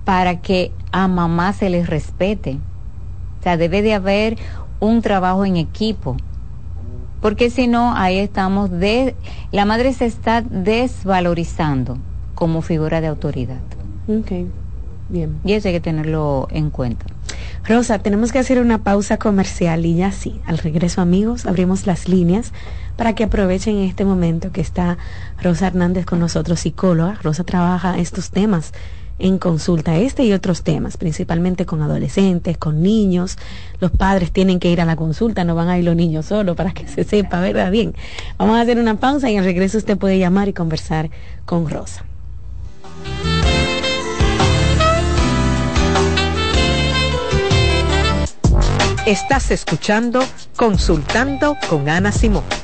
[0.06, 2.52] para que a mamá se les respete.
[3.40, 4.38] O sea, debe de haber
[4.80, 6.16] un trabajo en equipo.
[7.20, 9.14] Porque si no, ahí estamos de
[9.52, 11.98] la madre se está desvalorizando
[12.34, 13.60] como figura de autoridad.
[14.08, 14.48] Ok,
[15.10, 15.40] bien.
[15.44, 17.04] Y eso hay que tenerlo en cuenta.
[17.68, 22.08] Rosa, tenemos que hacer una pausa comercial y ya sí, al regreso amigos, abrimos las
[22.08, 22.54] líneas
[22.96, 24.98] para que aprovechen este momento que está
[25.42, 27.18] Rosa Hernández con nosotros, psicóloga.
[27.22, 28.72] Rosa trabaja estos temas
[29.18, 33.38] en consulta este y otros temas, principalmente con adolescentes, con niños.
[33.80, 36.54] Los padres tienen que ir a la consulta, no van a ir los niños solo
[36.54, 37.70] para que se sepa, ¿verdad?
[37.70, 37.94] Bien,
[38.38, 41.10] vamos a hacer una pausa y al regreso usted puede llamar y conversar
[41.44, 42.04] con Rosa.
[49.06, 50.20] Estás escuchando
[50.56, 52.63] Consultando con Ana Simón.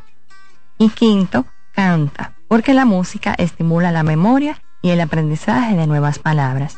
[0.78, 6.78] Y quinto, canta, porque la música estimula la memoria y el aprendizaje de nuevas palabras.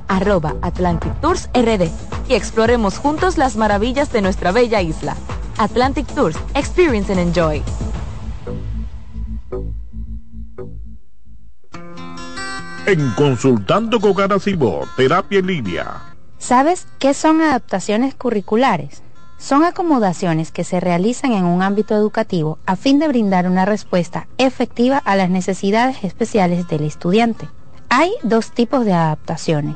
[0.11, 1.89] arroba Atlantic Tours RD
[2.27, 5.15] y exploremos juntos las maravillas de nuestra bella isla.
[5.57, 7.63] Atlantic Tours, experience and enjoy.
[12.85, 16.13] En Consultando con Cibor, Terapia en Línea.
[16.39, 19.03] ¿Sabes qué son adaptaciones curriculares?
[19.37, 24.27] Son acomodaciones que se realizan en un ámbito educativo a fin de brindar una respuesta
[24.37, 27.47] efectiva a las necesidades especiales del estudiante.
[27.89, 29.75] Hay dos tipos de adaptaciones,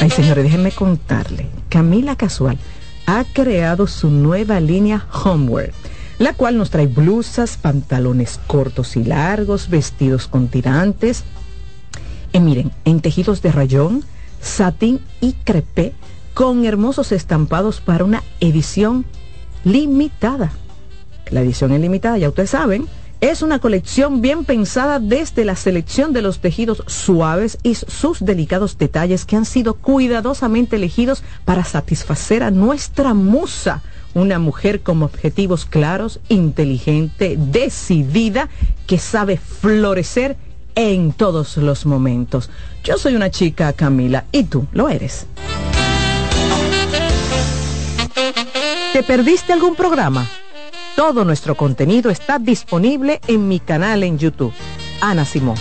[0.00, 1.46] Ay, señores, déjenme contarle.
[1.68, 2.58] Camila Casual
[3.06, 5.72] ha creado su nueva línea Homeware,
[6.18, 11.24] la cual nos trae blusas, pantalones cortos y largos, vestidos con tirantes.
[12.32, 14.04] Y miren, en tejidos de rayón,
[14.42, 15.94] satín y crepé,
[16.34, 19.06] con hermosos estampados para una edición
[19.64, 20.52] limitada.
[21.30, 22.86] La edición es limitada, ya ustedes saben,
[23.20, 28.78] es una colección bien pensada desde la selección de los tejidos suaves y sus delicados
[28.78, 33.82] detalles que han sido cuidadosamente elegidos para satisfacer a nuestra musa,
[34.14, 38.48] una mujer con objetivos claros, inteligente, decidida,
[38.88, 40.36] que sabe florecer
[40.74, 42.50] en todos los momentos.
[42.84, 45.26] Yo soy una chica, Camila, y tú lo eres.
[48.92, 50.26] ¿Te perdiste algún programa?
[50.96, 54.52] Todo nuestro contenido está disponible en mi canal en YouTube.
[55.00, 55.56] Ana Simón.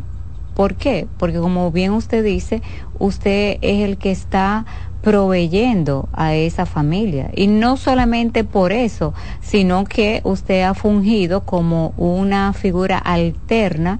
[0.53, 1.07] ¿Por qué?
[1.17, 2.61] Porque como bien usted dice,
[2.99, 4.67] usted es el que está
[5.01, 7.31] proveyendo a esa familia.
[7.35, 13.99] Y no solamente por eso, sino que usted ha fungido como una figura alterna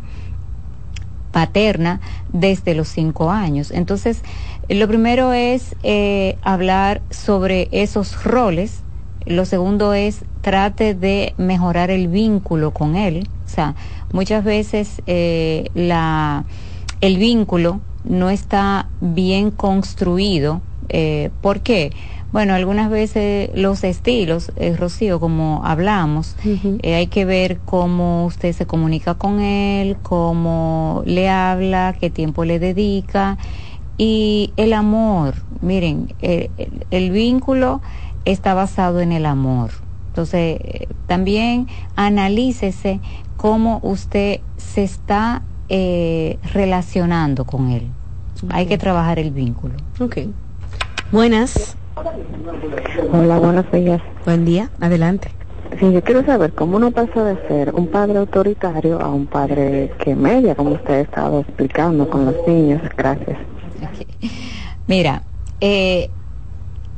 [1.32, 2.01] paterna
[2.32, 3.72] desde los cinco años.
[3.72, 4.22] Entonces,
[4.69, 8.82] lo primero es eh, hablar sobre esos roles.
[9.26, 13.27] Lo segundo es trate de mejorar el vínculo con él.
[13.45, 13.75] O sea,
[14.11, 16.45] muchas veces eh, la,
[17.01, 20.61] el vínculo no está bien construido.
[20.89, 21.91] Eh, ¿Por qué?
[22.31, 26.37] Bueno, algunas veces los estilos, eh, Rocío, como hablamos,
[26.81, 32.45] eh, hay que ver cómo usted se comunica con él, cómo le habla, qué tiempo
[32.45, 33.37] le dedica
[33.97, 35.35] y el amor.
[35.59, 37.81] Miren, eh, el, el vínculo
[38.23, 39.71] está basado en el amor.
[40.12, 40.59] Entonces,
[41.07, 42.99] también analícese
[43.38, 47.88] cómo usted se está eh, relacionando con él.
[48.49, 49.76] Hay que trabajar el vínculo.
[50.01, 50.18] Ok.
[51.14, 51.78] Buenas.
[53.14, 54.01] Hola, buenos días.
[54.26, 55.32] Buen día, adelante.
[55.80, 59.93] Sí, yo quiero saber cómo uno pasa de ser un padre autoritario a un padre
[60.03, 62.82] que media, como usted ha estado explicando con los niños.
[62.97, 63.38] Gracias.
[64.88, 65.24] Mira,
[65.62, 66.09] eh,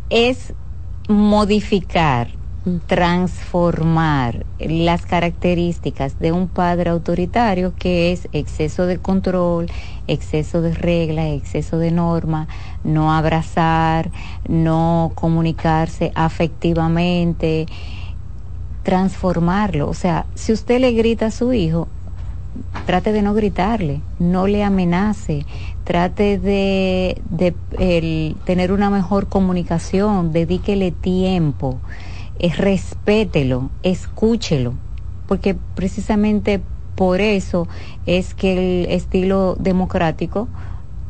[0.09, 0.53] es
[1.07, 2.27] modificar,
[2.87, 9.69] transformar las características de un padre autoritario que es exceso de control,
[10.07, 12.47] exceso de reglas, exceso de norma,
[12.83, 14.11] no abrazar,
[14.47, 17.65] no comunicarse afectivamente,
[18.83, 19.89] transformarlo.
[19.89, 21.89] O sea, si usted le grita a su hijo,
[22.85, 25.45] trate de no gritarle, no le amenace,
[25.83, 31.79] trate de, de el, tener una mejor comunicación, dedíquele tiempo,
[32.39, 34.75] eh, respételo, escúchelo,
[35.25, 36.61] porque precisamente
[36.95, 37.67] por eso
[38.05, 38.53] es que
[38.85, 40.49] el estilo democrático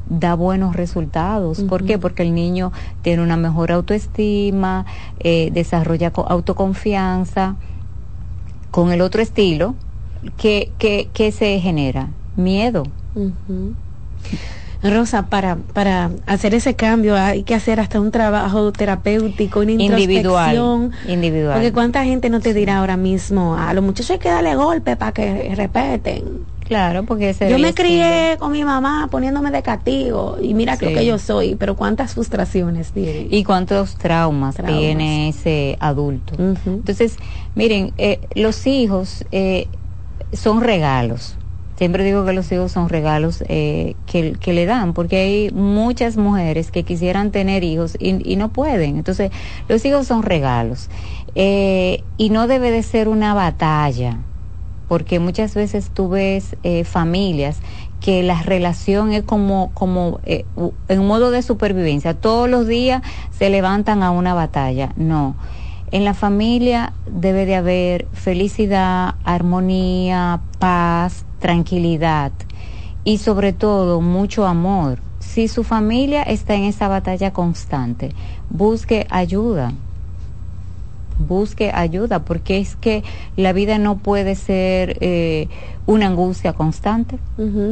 [0.05, 1.59] da buenos resultados.
[1.69, 1.97] ¿Por qué?
[1.99, 2.71] Porque el niño
[3.01, 4.85] tiene una mejor autoestima,
[5.19, 7.57] eh, desarrolla co- autoconfianza.
[8.71, 9.75] Con el otro estilo,
[10.35, 12.09] ¿qué, qué, qué se genera?
[12.35, 12.83] Miedo.
[14.83, 20.55] Rosa, para, para hacer ese cambio hay que hacer hasta un trabajo terapéutico, una Individual,
[20.55, 20.91] introspección.
[21.07, 21.53] individual.
[21.53, 24.95] Porque cuánta gente no te dirá ahora mismo, a los muchachos hay que darle golpe
[24.95, 26.51] para que respeten.
[26.63, 30.85] Claro, porque ese Yo me crié con mi mamá poniéndome de castigo y mira Sí.
[30.85, 33.27] lo que yo soy, pero cuántas frustraciones tiene.
[33.29, 34.79] y cuántos traumas, Traumas.
[34.79, 36.35] tiene ese adulto.
[36.65, 37.17] Entonces,
[37.55, 39.67] miren, eh, los hijos eh,
[40.31, 41.37] son regalos.
[41.75, 46.17] Siempre digo que los hijos son regalos eh, que, que le dan, porque hay muchas
[46.17, 48.97] mujeres que quisieran tener hijos y, y no pueden.
[48.97, 49.31] Entonces,
[49.67, 50.89] los hijos son regalos.
[51.35, 54.19] Eh, y no debe de ser una batalla,
[54.87, 57.57] porque muchas veces tú ves eh, familias
[57.99, 60.45] que la relación es como, como eh,
[60.89, 62.13] en modo de supervivencia.
[62.13, 63.01] Todos los días
[63.31, 64.91] se levantan a una batalla.
[64.95, 65.35] No.
[65.93, 72.31] En la familia debe de haber felicidad, armonía, paz, tranquilidad
[73.03, 74.97] y sobre todo mucho amor.
[75.19, 78.09] Si su familia está en esa batalla constante,
[78.49, 79.71] busque ayuda
[81.19, 83.03] busque ayuda, porque es que
[83.37, 85.47] la vida no puede ser eh,
[85.85, 87.19] una angustia constante.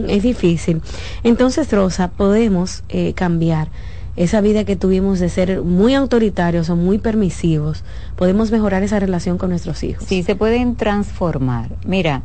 [0.07, 0.82] Es difícil.
[1.24, 3.69] Entonces, Rosa, podemos eh, cambiar
[4.16, 7.84] esa vida que tuvimos de ser muy autoritarios o muy permisivos.
[8.16, 10.05] Podemos mejorar esa relación con nuestros hijos.
[10.07, 11.70] Sí, se pueden transformar.
[11.86, 12.24] Mira,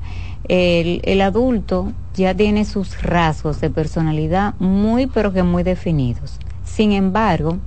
[0.49, 6.39] el, el adulto ya tiene sus rasgos de personalidad muy, pero que muy definidos.
[6.65, 7.59] Sin embargo,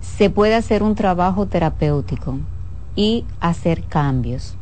[0.00, 2.38] se puede hacer un trabajo terapéutico
[2.94, 4.54] y hacer cambios.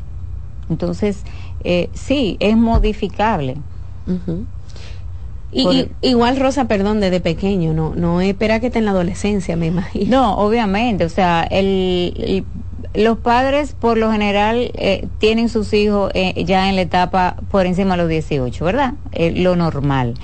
[0.68, 1.24] Entonces,
[1.64, 3.57] eh, sí, es modificable.
[5.53, 8.92] Y, Por- y- igual Rosa, perdón, desde pequeño, no, no espera que esté en la
[8.92, 10.11] adolescencia, me imagino.
[10.20, 12.44] No, obviamente, o sea, el, el-
[12.94, 17.66] los padres por lo general eh, tienen sus hijos eh, ya en la etapa por
[17.66, 18.94] encima de los 18, ¿verdad?
[19.12, 20.14] Eh, lo normal.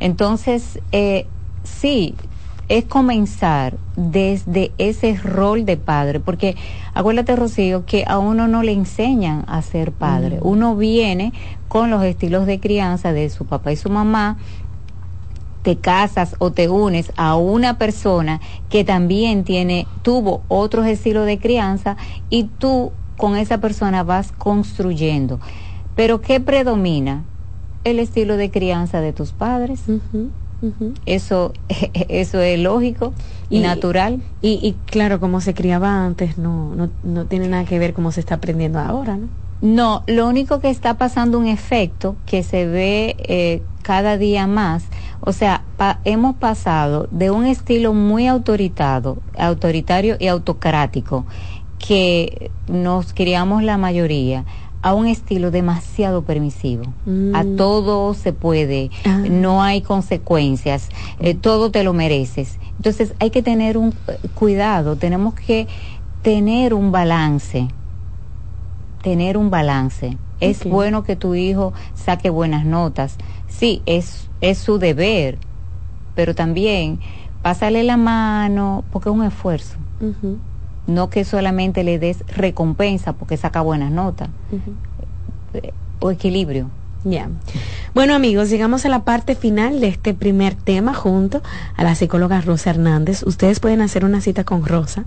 [0.00, 1.26] Entonces, eh,
[1.64, 2.14] sí,
[2.68, 6.56] es comenzar desde ese rol de padre, porque
[6.94, 10.36] acuérdate, Rocío, que a uno no le enseñan a ser padre.
[10.40, 10.46] Mm.
[10.46, 11.32] Uno viene
[11.68, 14.36] con los estilos de crianza de su papá y su mamá,
[15.68, 18.40] te casas o te unes a una persona
[18.70, 21.98] que también tiene, tuvo otros estilos de crianza
[22.30, 25.40] y tú con esa persona vas construyendo.
[25.94, 27.22] Pero ¿qué predomina?
[27.84, 29.82] El estilo de crianza de tus padres.
[31.04, 31.52] Eso,
[32.08, 33.12] eso es lógico
[33.50, 34.22] y, Y- natural.
[34.40, 38.10] Y, y claro, como se criaba antes, no, no, no tiene nada que ver cómo
[38.10, 39.28] se está aprendiendo ahora, ¿no?
[39.60, 44.84] No, lo único que está pasando un efecto que se ve eh, cada día más,
[45.28, 51.26] o sea, pa- hemos pasado de un estilo muy autoritado, autoritario y autocrático
[51.78, 54.46] que nos criamos la mayoría
[54.80, 56.84] a un estilo demasiado permisivo.
[57.04, 57.34] Mm.
[57.36, 59.18] A todo se puede, Ah.
[59.28, 60.88] no hay consecuencias,
[61.20, 62.58] eh, todo te lo mereces.
[62.78, 65.68] Entonces hay que tener un eh, cuidado, tenemos que
[66.22, 67.68] tener un balance,
[69.02, 70.16] tener un balance.
[70.40, 73.16] Es bueno que tu hijo saque buenas notas,
[73.48, 75.38] sí, es, es su deber,
[76.14, 77.00] pero también
[77.42, 79.76] pásale la mano porque es un esfuerzo
[80.88, 84.30] no que solamente le des recompensa porque saca buenas notas
[86.00, 86.70] o equilibrio.
[87.04, 87.28] Ya.
[87.94, 91.42] Bueno amigos, llegamos a la parte final de este primer tema junto
[91.76, 93.22] a la psicóloga Rosa Hernández.
[93.22, 95.04] Ustedes pueden hacer una cita con Rosa.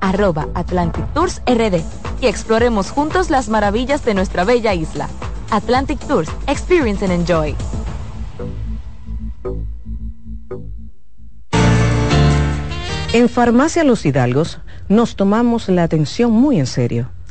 [0.00, 1.82] arroba Atlantic Tours RD
[2.20, 5.08] y exploremos juntos las maravillas de nuestra bella isla.
[5.50, 7.54] Atlantic Tours, Experience and Enjoy.
[13.14, 17.10] En Farmacia Los Hidalgos nos tomamos la atención muy en serio.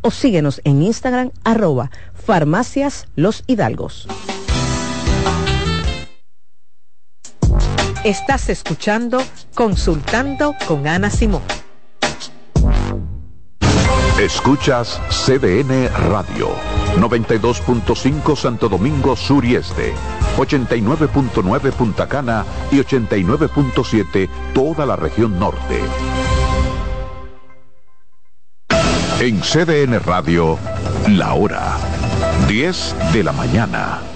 [0.00, 4.06] o síguenos en Instagram arroba farmacias los hidalgos.
[8.04, 9.20] Estás escuchando
[9.54, 11.42] Consultando con Ana Simón.
[14.20, 16.48] Escuchas CDN Radio,
[16.96, 19.92] 92.5 Santo Domingo Sur y Este,
[20.38, 25.80] 89.9 Punta Cana y 89.7 toda la región norte.
[29.18, 30.58] En CDN Radio,
[31.08, 31.78] la hora
[32.48, 34.15] 10 de la mañana.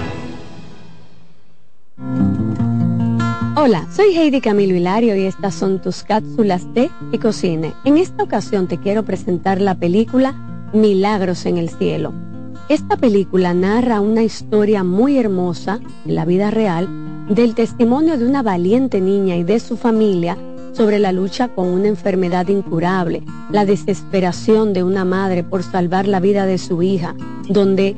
[3.55, 7.73] Hola, soy Heidi Camilo Hilario y estas son tus cápsulas de Ecocine.
[7.83, 10.33] En esta ocasión te quiero presentar la película
[10.73, 12.13] Milagros en el Cielo.
[12.69, 16.87] Esta película narra una historia muy hermosa en la vida real
[17.29, 20.37] del testimonio de una valiente niña y de su familia
[20.71, 26.19] sobre la lucha con una enfermedad incurable, la desesperación de una madre por salvar la
[26.19, 27.15] vida de su hija,
[27.49, 27.95] donde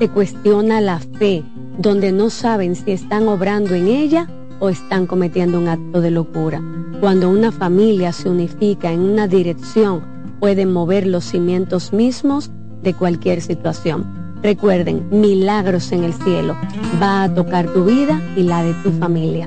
[0.00, 1.44] se cuestiona la fe,
[1.76, 6.62] donde no saben si están obrando en ella o están cometiendo un acto de locura.
[7.00, 10.02] Cuando una familia se unifica en una dirección,
[10.40, 12.50] pueden mover los cimientos mismos
[12.82, 14.38] de cualquier situación.
[14.42, 16.56] Recuerden, milagros en el cielo.
[17.00, 19.46] Va a tocar tu vida y la de tu familia.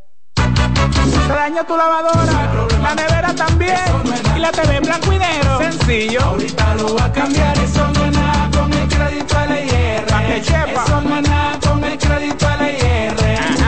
[1.27, 3.77] Se dañó tu lavadora, la nevera también,
[4.35, 5.57] y la TV en blanco y negro.
[5.59, 6.21] Sencillo.
[6.21, 9.35] Ahorita lo va a cambiar, eso no es nada con el crédito.
[10.09, 10.83] ¿Para que chepa?
[10.83, 13.15] Eso no es nada con el crédito LIR.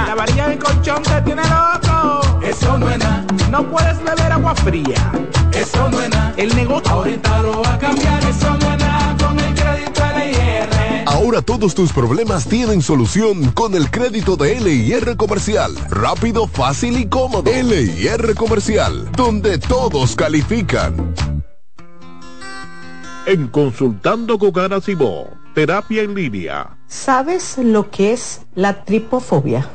[0.08, 2.40] La varilla del colchón te tiene loco.
[2.42, 3.24] Eso no es nada.
[3.50, 5.12] No puedes beber agua fría.
[5.54, 6.34] Eso no es nada.
[6.38, 6.92] El negocio.
[6.92, 9.43] Ahorita lo va a cambiar, eso no es nada con el.
[11.14, 15.76] Ahora todos tus problemas tienen solución con el crédito de LIR Comercial.
[15.88, 17.52] Rápido, fácil y cómodo.
[17.52, 21.14] LIR Comercial, donde todos califican.
[23.28, 26.80] En Consultando con Ana Simó, terapia en línea.
[26.88, 29.70] ¿Sabes lo que es la tripofobia?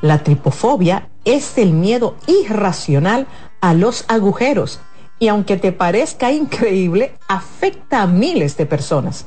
[0.00, 3.26] La tripofobia es el miedo irracional
[3.60, 4.78] a los agujeros
[5.18, 9.26] y aunque te parezca increíble, afecta a miles de personas.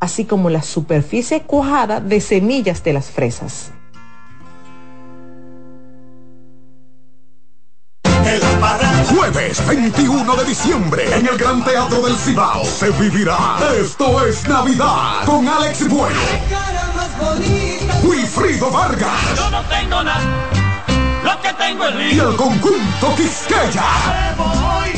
[0.00, 3.72] así como la superficie cuajada de semillas de las fresas.
[9.08, 13.58] Jueves 21 de diciembre en el Gran Teatro del Cibao se vivirá.
[13.80, 16.20] Esto es Navidad con Alex Bueno,
[18.02, 19.36] Wilfrido Vargas.
[19.36, 20.48] Yo no tengo nada,
[21.24, 24.97] lo que tengo es y el conjunto Quisqueya.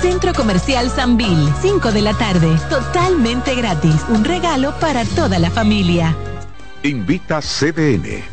[0.00, 2.48] Centro Comercial Sanvil, 5 de la tarde.
[2.68, 4.04] Totalmente gratis.
[4.08, 6.16] Un regalo para toda la familia.
[6.82, 8.24] Invita CDN.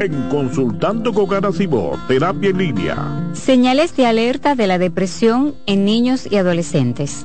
[0.00, 3.30] En Consultando con Garacimo, Terapia en Línea.
[3.34, 7.24] Señales de alerta de la depresión en niños y adolescentes.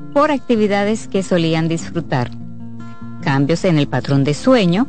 [0.13, 2.31] por actividades que solían disfrutar
[3.21, 4.87] cambios en el patrón de sueño,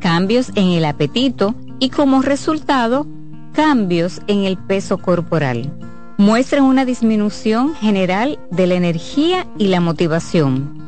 [0.00, 3.06] cambios en el apetito y como resultado,
[3.54, 5.72] cambios en el peso corporal.
[6.18, 10.87] Muestran una disminución general de la energía y la motivación.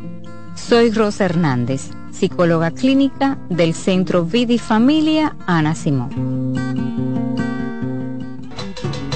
[0.55, 7.00] Soy Rosa Hernández, psicóloga clínica del Centro Vidi Familia Ana Simón.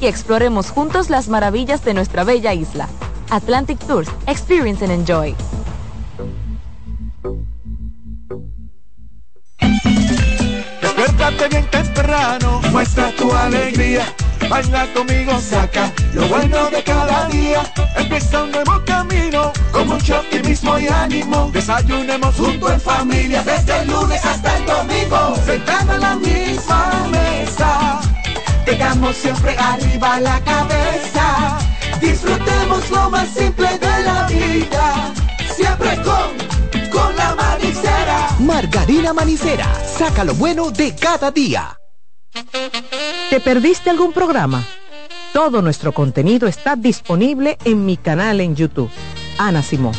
[0.00, 2.88] Y exploremos juntos las maravillas de nuestra bella isla.
[3.30, 5.34] Atlantic Tours, Experience and Enjoy.
[10.80, 14.06] Despiértate bien temprano, muestra tu alegría
[14.48, 17.62] baila conmigo, saca lo bueno de cada día.
[17.96, 21.50] Empieza un nuevo camino con mucho optimismo y ánimo.
[21.52, 25.36] Desayunemos junto en familia desde el lunes hasta el domingo.
[25.44, 28.00] Sentado en la misma mesa,
[28.76, 31.58] tengamos siempre arriba la cabeza.
[32.00, 35.14] Disfrutemos lo más simple de la vida,
[35.54, 38.28] siempre con, con la manicera.
[38.40, 41.78] Margarina Manicera, saca lo bueno de cada día.
[43.30, 44.64] ¿Te perdiste algún programa?
[45.32, 48.90] Todo nuestro contenido está disponible en mi canal en YouTube.
[49.38, 49.94] Ana Simón.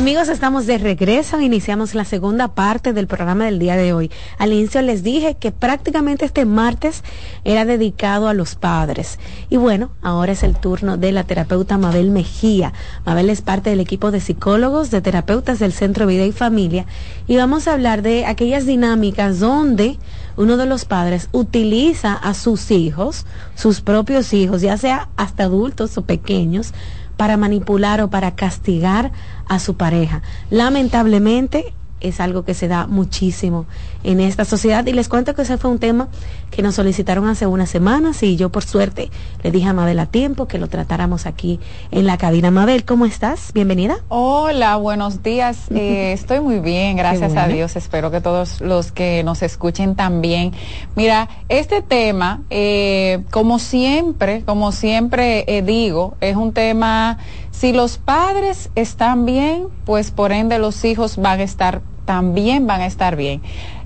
[0.00, 1.42] Amigos, estamos de regreso.
[1.42, 4.10] Iniciamos la segunda parte del programa del día de hoy.
[4.38, 7.04] Al inicio les dije que prácticamente este martes
[7.44, 9.18] era dedicado a los padres.
[9.50, 12.72] Y bueno, ahora es el turno de la terapeuta Mabel Mejía.
[13.04, 16.86] Mabel es parte del equipo de psicólogos, de terapeutas del Centro Vida y Familia.
[17.26, 19.98] Y vamos a hablar de aquellas dinámicas donde
[20.38, 25.98] uno de los padres utiliza a sus hijos, sus propios hijos, ya sea hasta adultos
[25.98, 26.72] o pequeños,
[27.20, 29.12] para manipular o para castigar
[29.46, 30.22] a su pareja.
[30.48, 33.66] Lamentablemente es algo que se da muchísimo
[34.04, 36.08] en esta sociedad y les cuento que ese fue un tema
[36.50, 39.10] que nos solicitaron hace unas semanas y yo por suerte
[39.42, 41.60] le dije a Mabel a tiempo que lo tratáramos aquí
[41.90, 42.50] en la cabina.
[42.50, 43.52] Mabel, ¿cómo estás?
[43.52, 43.98] Bienvenida.
[44.08, 45.70] Hola, buenos días.
[45.70, 47.76] Eh, estoy muy bien, gracias a Dios.
[47.76, 50.52] Espero que todos los que nos escuchen también.
[50.96, 57.18] Mira, este tema, eh, como siempre, como siempre eh, digo, es un tema
[57.50, 62.80] si los padres están bien, pues por ende los hijos van a estar también van
[62.80, 63.40] a estar bien.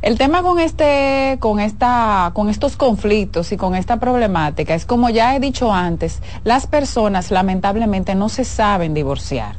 [0.05, 5.09] El tema con este, con esta, con estos conflictos y con esta problemática es como
[5.09, 9.57] ya he dicho antes, las personas lamentablemente no se saben divorciar,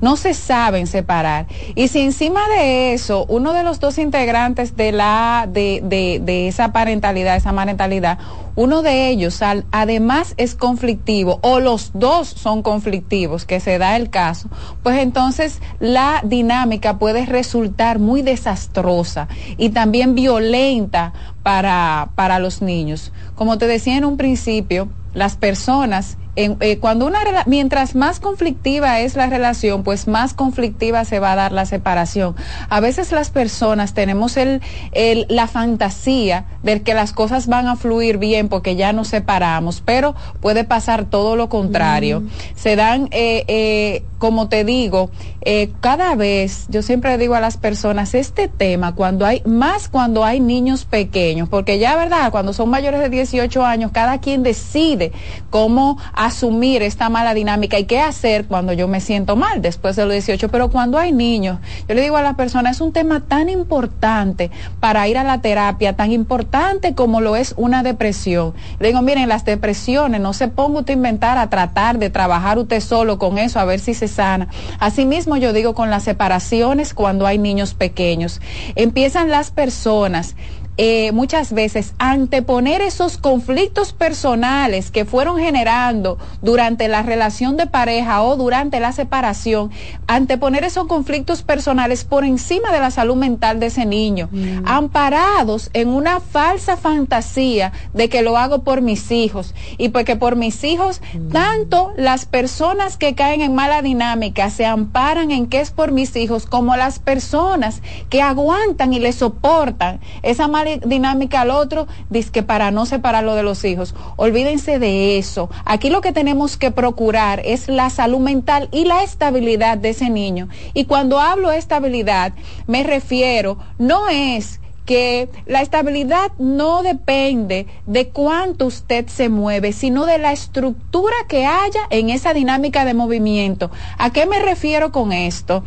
[0.00, 1.46] no se saben separar.
[1.76, 6.48] Y si encima de eso, uno de los dos integrantes de la, de, de, de
[6.48, 8.18] esa parentalidad, esa parentalidad,
[8.56, 13.94] uno de ellos al, además es conflictivo o los dos son conflictivos, que se da
[13.94, 14.48] el caso,
[14.82, 21.12] pues entonces la dinámica puede resultar muy desastrosa y también violenta
[21.42, 23.12] para, para los niños.
[23.34, 29.14] Como te decía en un principio, las personas eh, cuando una mientras más conflictiva es
[29.14, 32.34] la relación, pues más conflictiva se va a dar la separación.
[32.68, 34.60] A veces las personas tenemos el,
[34.92, 39.80] el, la fantasía de que las cosas van a fluir bien porque ya nos separamos,
[39.80, 42.20] pero puede pasar todo lo contrario.
[42.20, 42.28] Mm.
[42.56, 45.10] Se dan, eh, eh, como te digo,
[45.42, 50.24] eh, cada vez, yo siempre digo a las personas, este tema, cuando hay, más cuando
[50.24, 52.30] hay niños pequeños, porque ya, ¿verdad?
[52.30, 55.12] Cuando son mayores de 18 años, cada quien decide
[55.50, 60.04] cómo asumir esta mala dinámica y qué hacer cuando yo me siento mal después de
[60.04, 60.48] los 18.
[60.48, 64.50] Pero cuando hay niños, yo le digo a las personas, es un tema tan importante
[64.80, 68.54] para ir a la terapia, tan importante como lo es una depresión.
[68.78, 72.58] Le digo, miren, las depresiones, no se ponga usted a inventar, a tratar de trabajar
[72.58, 74.48] usted solo con eso, a ver si se sana.
[74.78, 78.40] Asimismo, yo digo con las separaciones cuando hay niños pequeños.
[78.74, 80.36] Empiezan las personas
[80.76, 88.22] eh, muchas veces anteponer esos conflictos personales que fueron generando durante la relación de pareja
[88.22, 89.70] o durante la separación,
[90.08, 94.66] anteponer esos conflictos personales por encima de la salud mental de ese niño, mm.
[94.66, 100.34] amparados en una falsa fantasía de que lo hago por mis hijos y porque por
[100.34, 101.28] mis hijos, mm.
[101.28, 106.16] tanto las personas que caen en mala dinámica se amparan en que es por mis
[106.16, 112.42] hijos como las personas que aguantan y le soportan esa mala dinámica al otro, dice
[112.42, 113.94] para no separarlo de los hijos.
[114.16, 115.50] Olvídense de eso.
[115.64, 120.10] Aquí lo que tenemos que procurar es la salud mental y la estabilidad de ese
[120.10, 120.48] niño.
[120.72, 122.32] Y cuando hablo de estabilidad,
[122.66, 130.04] me refiero, no es que la estabilidad no depende de cuánto usted se mueve, sino
[130.04, 133.70] de la estructura que haya en esa dinámica de movimiento.
[133.98, 135.64] ¿A qué me refiero con esto?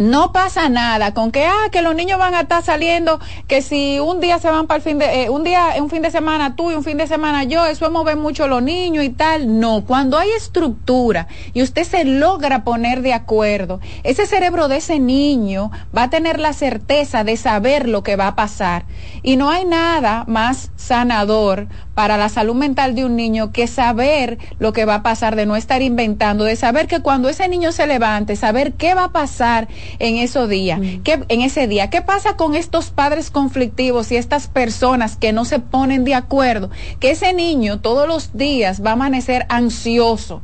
[0.00, 3.98] No pasa nada con que ah que los niños van a estar saliendo que si
[4.00, 6.56] un día se van para el fin de eh, un día un fin de semana
[6.56, 9.60] tú y un fin de semana yo eso es mover mucho los niños y tal.
[9.60, 14.98] No cuando hay estructura y usted se logra poner de acuerdo ese cerebro de ese
[14.98, 18.86] niño va a tener la certeza de saber lo que va a pasar.
[19.22, 24.38] Y no hay nada más sanador para la salud mental de un niño que saber
[24.58, 27.72] lo que va a pasar, de no estar inventando, de saber que cuando ese niño
[27.72, 29.68] se levante, saber qué va a pasar
[29.98, 30.80] en esos días?
[31.04, 31.90] ¿Qué, en ese día?
[31.90, 36.70] ¿Qué pasa con estos padres conflictivos y estas personas que no se ponen de acuerdo?
[36.98, 40.42] Que ese niño todos los días va a amanecer ansioso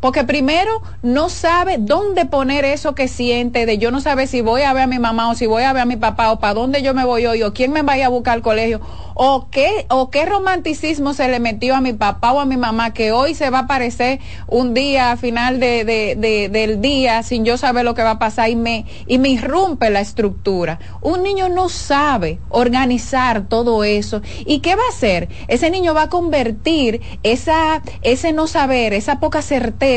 [0.00, 4.62] porque primero no sabe dónde poner eso que siente, de yo no sabe si voy
[4.62, 6.54] a ver a mi mamá o si voy a ver a mi papá o para
[6.54, 8.80] dónde yo me voy hoy o quién me vaya a buscar al colegio
[9.14, 12.92] o qué, o qué romanticismo se le metió a mi papá o a mi mamá
[12.92, 17.44] que hoy se va a aparecer un día a final de, de, del día sin
[17.44, 20.78] yo saber lo que va a pasar y me, y me irrumpe la estructura.
[21.00, 24.22] Un niño no sabe organizar todo eso.
[24.46, 25.28] ¿Y qué va a hacer?
[25.48, 29.87] Ese niño va a convertir esa, ese no saber, esa poca certeza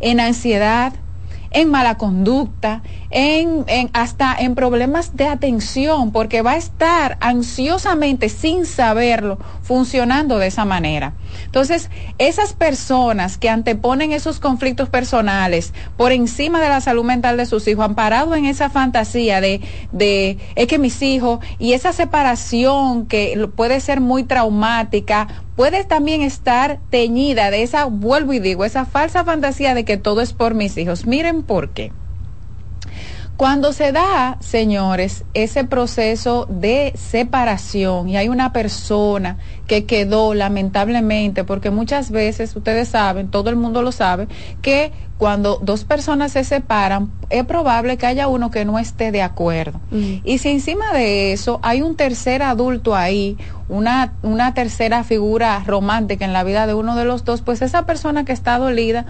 [0.00, 0.92] en ansiedad,
[1.54, 8.66] en mala conducta, en, hasta en problemas de atención, porque va a estar ansiosamente, sin
[8.66, 11.14] saberlo, funcionando de esa manera.
[11.44, 17.46] Entonces, esas personas que anteponen esos conflictos personales por encima de la salud mental de
[17.46, 19.60] sus hijos, han parado en esa fantasía de,
[19.92, 26.22] de es que mis hijos y esa separación que puede ser muy traumática, puede también
[26.22, 30.54] estar teñida de esa, vuelvo y digo, esa falsa fantasía de que todo es por
[30.54, 31.06] mis hijos.
[31.06, 31.92] Miren por qué.
[33.36, 41.42] Cuando se da, señores, ese proceso de separación y hay una persona que quedó lamentablemente,
[41.42, 44.28] porque muchas veces ustedes saben, todo el mundo lo sabe,
[44.62, 49.22] que cuando dos personas se separan, es probable que haya uno que no esté de
[49.22, 49.80] acuerdo.
[50.24, 53.38] Y si encima de eso hay un tercer adulto ahí,
[53.68, 57.86] una, una tercera figura romántica en la vida de uno de los dos, pues esa
[57.86, 59.06] persona que está dolida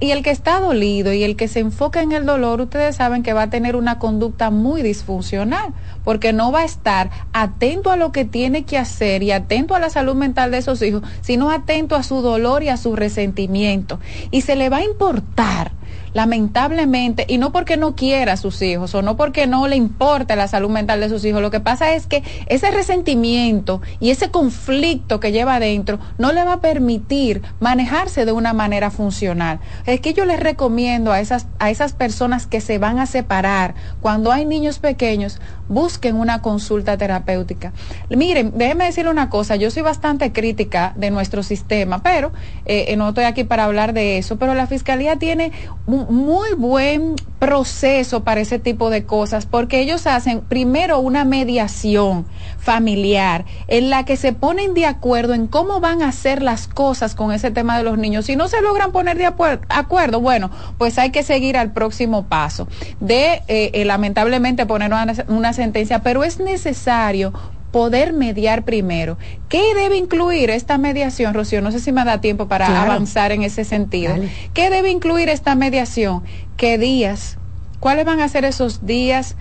[0.00, 3.22] y el que está dolido y el que se enfoca en el dolor, ustedes saben
[3.22, 5.72] que va a tener una conducta muy disfuncional,
[6.04, 9.80] porque no va a estar atento a lo que tiene que hacer y atento a
[9.80, 13.98] la salud mental de esos hijos, sino atento a su dolor y a su resentimiento.
[14.30, 15.72] Y se le va a importar
[16.14, 20.36] lamentablemente, y no porque no quiera a sus hijos o no porque no le importa
[20.36, 24.30] la salud mental de sus hijos, lo que pasa es que ese resentimiento y ese
[24.30, 29.58] conflicto que lleva adentro no le va a permitir manejarse de una manera funcional.
[29.86, 33.74] Es que yo les recomiendo a esas, a esas personas que se van a separar
[34.00, 37.72] cuando hay niños pequeños, busquen una consulta terapéutica.
[38.10, 42.32] Miren, déjenme decirle una cosa, yo soy bastante crítica de nuestro sistema, pero
[42.64, 45.52] eh, eh, no estoy aquí para hablar de eso, pero la Fiscalía tiene
[45.86, 52.26] un muy buen proceso para ese tipo de cosas, porque ellos hacen primero una mediación
[52.64, 57.14] familiar en la que se ponen de acuerdo en cómo van a hacer las cosas
[57.14, 58.24] con ese tema de los niños.
[58.24, 62.66] Si no se logran poner de acuerdo, bueno, pues hay que seguir al próximo paso
[63.00, 64.90] de eh, lamentablemente poner
[65.28, 67.32] una sentencia, pero es necesario
[67.74, 69.18] poder mediar primero.
[69.48, 71.60] ¿Qué debe incluir esta mediación, Rocío?
[71.60, 74.14] No sé si me da tiempo para avanzar en ese sentido.
[74.52, 76.22] ¿Qué debe incluir esta mediación?
[76.56, 77.36] ¿Qué días?
[77.80, 79.34] ¿Cuáles van a ser esos días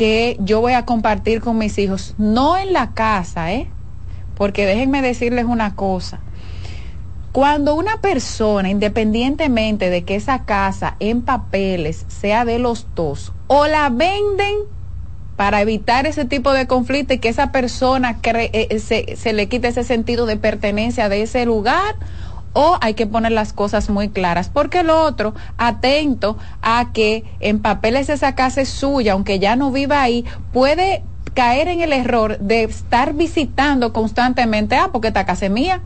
[0.00, 2.14] que yo voy a compartir con mis hijos?
[2.16, 3.68] No en la casa, ¿eh?
[4.34, 6.20] Porque déjenme decirles una cosa.
[7.32, 13.66] Cuando una persona, independientemente de que esa casa en papeles sea de los dos, o
[13.66, 14.54] la venden
[15.36, 19.50] para evitar ese tipo de conflicto y que esa persona eh, eh, se, se le
[19.50, 21.96] quite ese sentido de pertenencia de ese lugar
[22.52, 27.60] o hay que poner las cosas muy claras, porque lo otro, atento a que en
[27.60, 31.02] papeles esa casa es suya, aunque ya no viva ahí, puede
[31.34, 35.80] caer en el error de estar visitando constantemente, ah, porque esta casa es mía,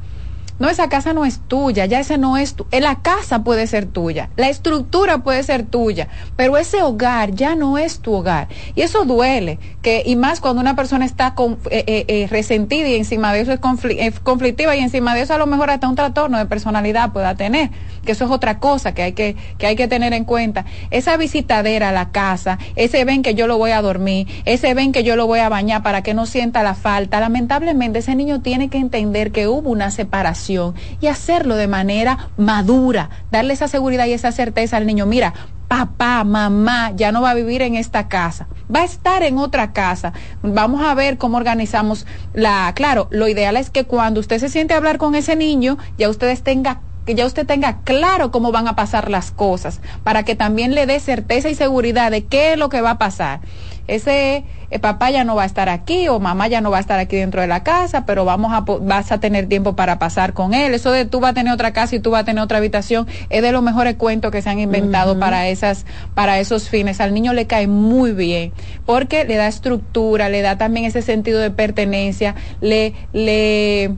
[0.58, 3.66] no, esa casa no es tuya, ya ese no es tu, eh, la casa puede
[3.66, 8.48] ser tuya, la estructura puede ser tuya, pero ese hogar ya no es tu hogar.
[8.74, 12.94] Y eso duele, que, y más cuando una persona está con, eh, eh, resentida y
[12.94, 16.38] encima de eso es conflictiva y encima de eso a lo mejor hasta un trastorno
[16.38, 17.70] de personalidad pueda tener,
[18.04, 20.64] que eso es otra cosa que hay que, que hay que tener en cuenta.
[20.90, 24.92] Esa visitadera a la casa, ese ven que yo lo voy a dormir, ese ven
[24.92, 28.40] que yo lo voy a bañar para que no sienta la falta, lamentablemente ese niño
[28.40, 34.06] tiene que entender que hubo una separación y hacerlo de manera madura, darle esa seguridad
[34.06, 35.06] y esa certeza al niño.
[35.06, 35.34] Mira,
[35.68, 39.72] papá, mamá ya no va a vivir en esta casa, va a estar en otra
[39.72, 40.12] casa.
[40.42, 44.74] Vamos a ver cómo organizamos la, claro, lo ideal es que cuando usted se siente
[44.74, 48.68] a hablar con ese niño, ya ustedes tengan que ya usted tenga claro cómo van
[48.68, 52.58] a pasar las cosas, para que también le dé certeza y seguridad de qué es
[52.58, 53.40] lo que va a pasar
[53.86, 56.80] ese eh, papá ya no va a estar aquí o mamá ya no va a
[56.80, 60.32] estar aquí dentro de la casa, pero vamos a, vas a tener tiempo para pasar
[60.32, 60.72] con él.
[60.74, 63.06] Eso de tú vas a tener otra casa y tú vas a tener otra habitación
[63.28, 67.00] es de los mejores cuentos que se han inventado para esas, para esos fines.
[67.00, 68.52] Al niño le cae muy bien
[68.86, 73.94] porque le da estructura, le da también ese sentido de pertenencia, le, le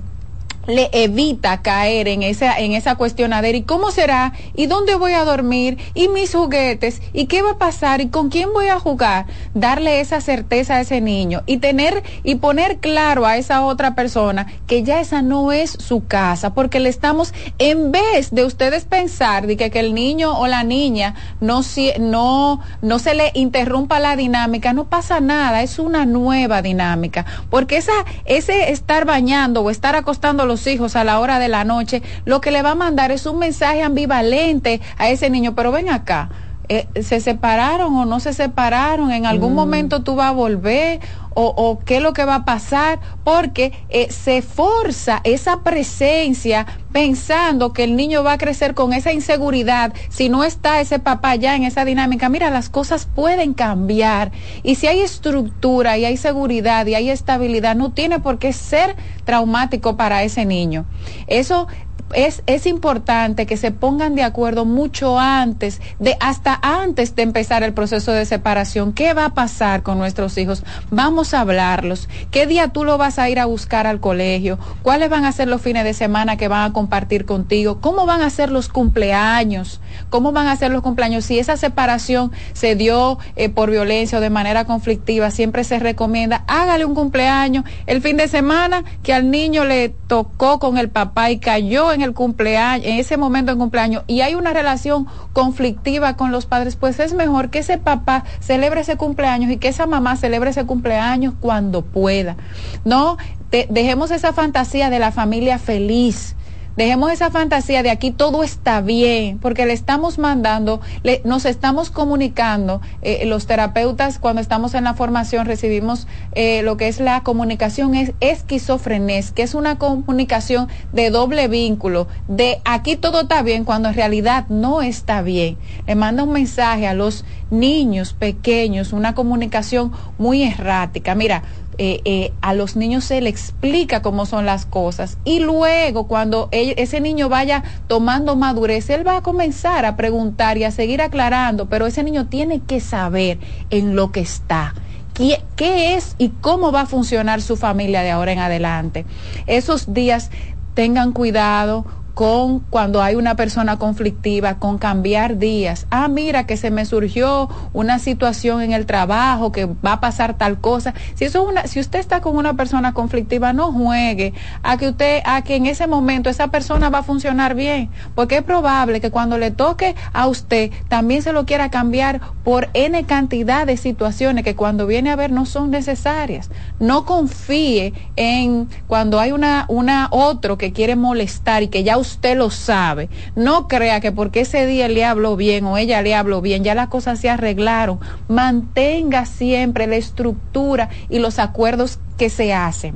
[0.67, 3.57] le evita caer en esa, en esa cuestionadera.
[3.57, 4.33] ¿Y cómo será?
[4.55, 5.79] ¿Y dónde voy a dormir?
[5.95, 7.03] ¿Y mis juguetes?
[7.13, 8.01] ¿Y qué va a pasar?
[8.01, 9.27] ¿Y con quién voy a jugar?
[9.55, 14.47] Darle esa certeza a ese niño y tener y poner claro a esa otra persona
[14.67, 19.47] que ya esa no es su casa, porque le estamos, en vez de ustedes pensar
[19.47, 21.61] de que, el niño o la niña no,
[22.01, 27.77] no, no se le interrumpa la dinámica, no pasa nada, es una nueva dinámica, porque
[27.77, 27.93] esa,
[28.25, 32.41] ese estar bañando o estar acostando los hijos a la hora de la noche, lo
[32.41, 36.31] que le va a mandar es un mensaje ambivalente a ese niño, pero ven acá.
[36.69, 39.57] Eh, se separaron o no se separaron, en algún mm.
[39.57, 41.01] momento tú vas a volver
[41.39, 47.75] o, qué es lo que va a pasar, porque eh, se forza esa presencia pensando
[47.75, 51.55] que el niño va a crecer con esa inseguridad si no está ese papá ya
[51.55, 52.31] en esa dinámica.
[52.31, 54.33] Mira, las cosas pueden cambiar
[54.63, 58.97] y si hay estructura y hay seguridad y hay estabilidad, no tiene por qué ser
[59.27, 60.87] traumático para ese niño.
[61.27, 61.69] Eso
[62.15, 67.63] es, es importante que se pongan de acuerdo mucho antes, de hasta antes de empezar
[67.63, 68.93] el proceso de separación.
[68.93, 70.65] ¿Qué va a pasar con nuestros hijos?
[70.91, 72.09] Vamos a hablarlos.
[72.31, 74.59] ¿Qué día tú lo vas a ir a buscar al colegio?
[74.83, 77.81] ¿Cuáles van a ser los fines de semana que van a compartir contigo?
[77.81, 79.81] ¿Cómo van a ser los cumpleaños?
[80.11, 81.25] ¿Cómo van a ser los cumpleaños?
[81.25, 86.45] Si esa separación se dio eh, por violencia o de manera conflictiva, siempre se recomienda,
[86.47, 91.31] hágale un cumpleaños el fin de semana que al niño le tocó con el papá
[91.31, 96.17] y cayó en el cumpleaños, en ese momento en cumpleaños, y hay una relación conflictiva
[96.17, 99.87] con los padres, pues es mejor que ese papá celebre ese cumpleaños y que esa
[99.87, 102.37] mamá celebre ese cumpleaños cuando pueda.
[102.85, 103.17] No,
[103.51, 106.37] dejemos esa fantasía de la familia feliz
[106.77, 111.91] Dejemos esa fantasía de aquí todo está bien, porque le estamos mandando, le, nos estamos
[111.91, 112.83] comunicando.
[113.01, 117.95] Eh, los terapeutas, cuando estamos en la formación, recibimos eh, lo que es la comunicación
[117.95, 123.89] es esquizofrenés, que es una comunicación de doble vínculo, de aquí todo está bien, cuando
[123.89, 125.57] en realidad no está bien.
[125.87, 131.15] Le manda un mensaje a los niños pequeños, una comunicación muy errática.
[131.15, 131.43] Mira,
[131.79, 136.49] eh, eh, a los niños se le explica cómo son las cosas y luego cuando
[136.53, 141.69] ese niño vaya tomando madurez, él va a comenzar a preguntar y a seguir aclarando,
[141.69, 143.39] pero ese niño tiene que saber
[143.71, 144.75] en lo que está.
[145.15, 149.07] ¿Qué, ¿Qué es y cómo va a funcionar su familia de ahora en adelante?
[149.47, 150.31] Esos días
[150.75, 151.87] tengan cuidado
[152.17, 155.87] con cuando hay una persona conflictiva, con cambiar días.
[155.91, 160.33] Ah, mira que se me surgió una situación en el trabajo, que va a pasar
[160.33, 160.95] tal cosa.
[161.15, 164.33] Si eso una, si usted está con una persona conflictiva, no juegue
[164.63, 168.39] a que usted, a que en ese momento esa persona va a funcionar bien, porque
[168.39, 173.05] es probable que cuando le toque a usted también se lo quiera cambiar por n
[173.05, 176.49] cantidad de situaciones que cuando viene a ver no son necesarias.
[176.81, 181.99] No confíe en cuando hay una una otro que quiere molestar y que ya
[182.35, 183.09] lo sabe.
[183.35, 186.75] No crea que porque ese día le habló bien o ella le habló bien, ya
[186.75, 188.01] las cosas se arreglaron.
[188.29, 192.95] Mantenga siempre la estructura y los acuerdos que se hacen.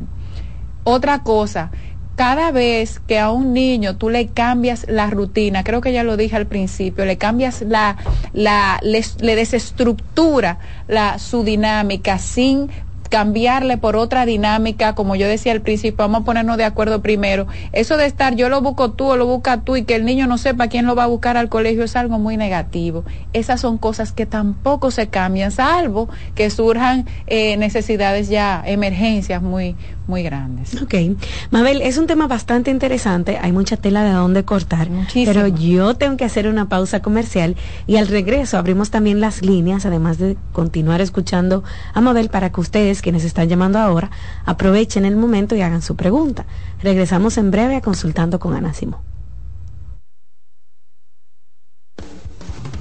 [0.85, 1.70] Otra cosa,
[2.16, 6.16] cada vez que a un niño tú le cambias la rutina, creo que ya lo
[6.16, 7.97] dije al principio, le cambias la,
[8.32, 12.69] la le desestructura la, su dinámica sin
[13.11, 17.47] cambiarle por otra dinámica, como yo decía al principio, vamos a ponernos de acuerdo primero.
[17.73, 20.27] Eso de estar yo lo busco tú o lo busca tú y que el niño
[20.27, 23.05] no sepa quién lo va a buscar al colegio es algo muy negativo.
[23.32, 29.77] Esas son cosas que tampoco se cambian, salvo que surjan eh, necesidades ya, emergencias muy,
[30.11, 30.82] muy grandes.
[30.82, 30.95] Ok.
[31.51, 36.19] Mabel, es un tema bastante interesante, hay mucha tela de dónde cortar, pero yo tengo
[36.19, 37.57] que hacer una pausa comercial
[37.87, 41.65] y al regreso abrimos también las líneas, además de continuar escuchando
[41.95, 44.11] a Mabel para que ustedes, quienes están llamando ahora,
[44.45, 46.45] aprovechen el momento y hagan su pregunta.
[46.82, 49.01] Regresamos en breve a Consultando con Ana Simón.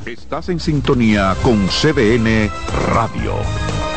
[0.06, 2.50] Estás en sintonía con CDN
[2.88, 3.34] Radio.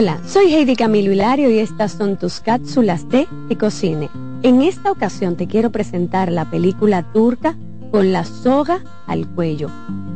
[0.00, 4.08] Hola, soy Heidi Camilo Hilario y estas son tus cápsulas de Ecocine.
[4.42, 7.54] En esta ocasión te quiero presentar la película turca
[7.90, 9.68] Con la soga al cuello,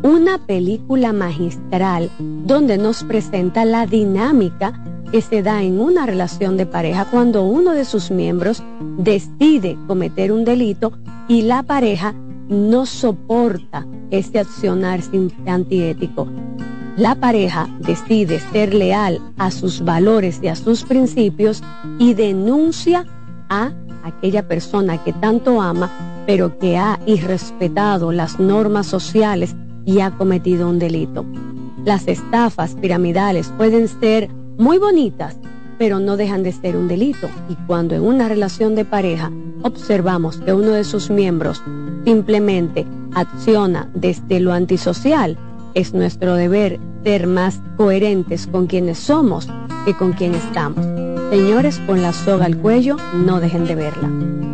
[0.03, 4.73] una película magistral donde nos presenta la dinámica
[5.13, 8.63] que se da en una relación de pareja cuando uno de sus miembros
[8.97, 10.95] decide cometer un delito
[11.29, 12.15] y la pareja
[12.49, 15.01] no soporta este accionar
[15.45, 16.27] antiético.
[16.97, 21.61] La pareja decide ser leal a sus valores y a sus principios
[21.99, 23.05] y denuncia
[23.49, 23.73] a
[24.05, 25.91] aquella persona que tanto ama,
[26.25, 31.25] pero que ha irrespetado las normas sociales y ha cometido un delito.
[31.85, 35.37] Las estafas piramidales pueden ser muy bonitas,
[35.79, 37.29] pero no dejan de ser un delito.
[37.49, 41.61] Y cuando en una relación de pareja observamos que uno de sus miembros
[42.05, 45.37] simplemente acciona desde lo antisocial,
[45.75, 49.49] es nuestro deber ser más coherentes con quienes somos
[49.85, 50.85] que con quien estamos.
[51.31, 54.54] Señores, con la soga al cuello, no dejen de verla.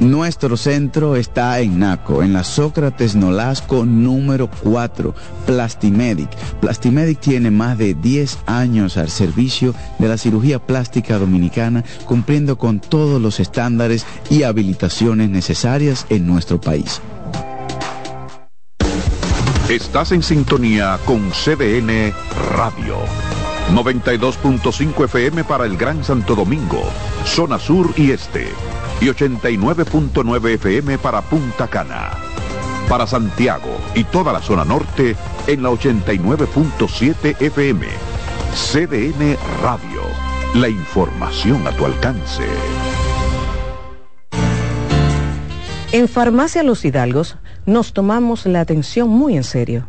[0.00, 5.14] Nuestro centro está en Naco, en la Sócrates Nolasco número 4,
[5.46, 6.28] Plastimedic.
[6.60, 12.78] Plastimedic tiene más de 10 años al servicio de la cirugía plástica dominicana, cumpliendo con
[12.78, 17.00] todos los estándares y habilitaciones necesarias en nuestro país.
[19.70, 22.12] Estás en sintonía con CDN
[22.54, 22.98] Radio.
[23.74, 26.84] 92.5 FM para el Gran Santo Domingo,
[27.24, 28.46] zona sur y este
[29.00, 32.12] y 89.9 FM para Punta Cana.
[32.88, 35.16] Para Santiago y toda la zona norte
[35.46, 37.86] en la 89.7 FM.
[38.54, 40.02] CDN Radio.
[40.54, 42.44] La información a tu alcance.
[45.92, 49.88] En Farmacia Los Hidalgos nos tomamos la atención muy en serio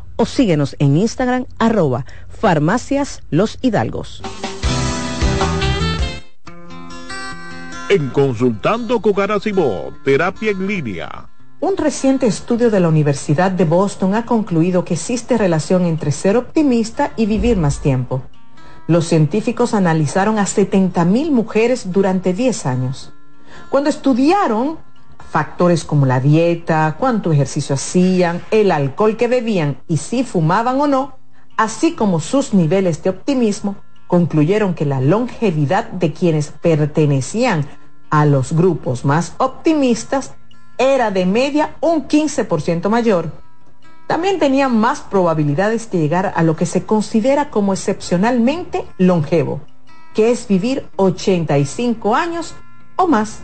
[0.21, 4.21] o síguenos en Instagram arroba farmacias los hidalgos.
[7.89, 9.15] En Consultando con
[10.05, 11.27] terapia en línea.
[11.59, 16.37] Un reciente estudio de la Universidad de Boston ha concluido que existe relación entre ser
[16.37, 18.21] optimista y vivir más tiempo.
[18.87, 23.11] Los científicos analizaron a 70.000 mujeres durante 10 años.
[23.69, 24.77] Cuando estudiaron
[25.31, 30.87] factores como la dieta, cuánto ejercicio hacían, el alcohol que bebían y si fumaban o
[30.87, 31.17] no,
[31.55, 33.77] así como sus niveles de optimismo,
[34.07, 37.65] concluyeron que la longevidad de quienes pertenecían
[38.09, 40.33] a los grupos más optimistas
[40.77, 43.31] era de media un 15% mayor.
[44.07, 49.61] También tenían más probabilidades de llegar a lo que se considera como excepcionalmente longevo,
[50.13, 52.53] que es vivir 85 años
[52.97, 53.43] o más.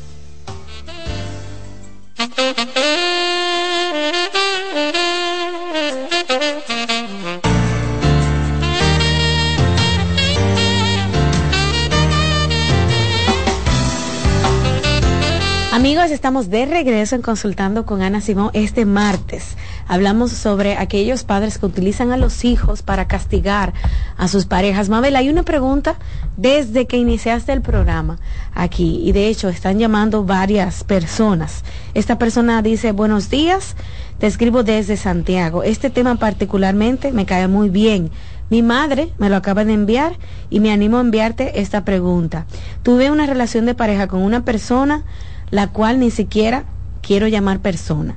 [16.21, 19.57] Estamos de regreso en Consultando con Ana Simón este martes.
[19.87, 23.73] Hablamos sobre aquellos padres que utilizan a los hijos para castigar
[24.17, 24.87] a sus parejas.
[24.87, 25.95] Mabel, hay una pregunta
[26.37, 28.19] desde que iniciaste el programa
[28.53, 31.63] aquí y de hecho están llamando varias personas.
[31.95, 33.75] Esta persona dice, buenos días,
[34.19, 35.63] te escribo desde Santiago.
[35.63, 38.11] Este tema particularmente me cae muy bien.
[38.51, 40.19] Mi madre me lo acaba de enviar
[40.51, 42.45] y me animo a enviarte esta pregunta.
[42.83, 45.03] Tuve una relación de pareja con una persona
[45.51, 46.65] la cual ni siquiera
[47.01, 48.15] quiero llamar persona,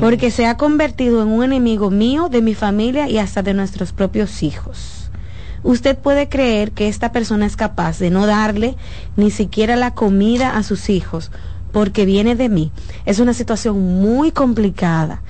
[0.00, 3.92] porque se ha convertido en un enemigo mío, de mi familia y hasta de nuestros
[3.92, 5.10] propios hijos.
[5.62, 8.76] usted puede creer que esta persona es capaz de no darle
[9.16, 11.32] ni siquiera la comida a sus hijos
[11.72, 12.70] porque viene de mí.
[13.04, 15.22] Es una situación muy complicada.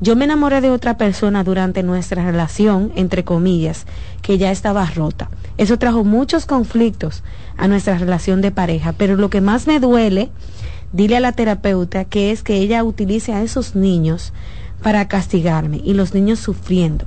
[0.00, 3.86] Yo me enamoré de otra persona durante nuestra relación, entre comillas,
[4.20, 5.30] que ya estaba rota.
[5.56, 7.22] Eso trajo muchos conflictos
[7.56, 10.30] a nuestra relación de pareja, pero lo que más me duele,
[10.94, 14.32] dile a la terapeuta, que es que ella utilice a esos niños
[14.82, 17.06] para castigarme y los niños sufriendo.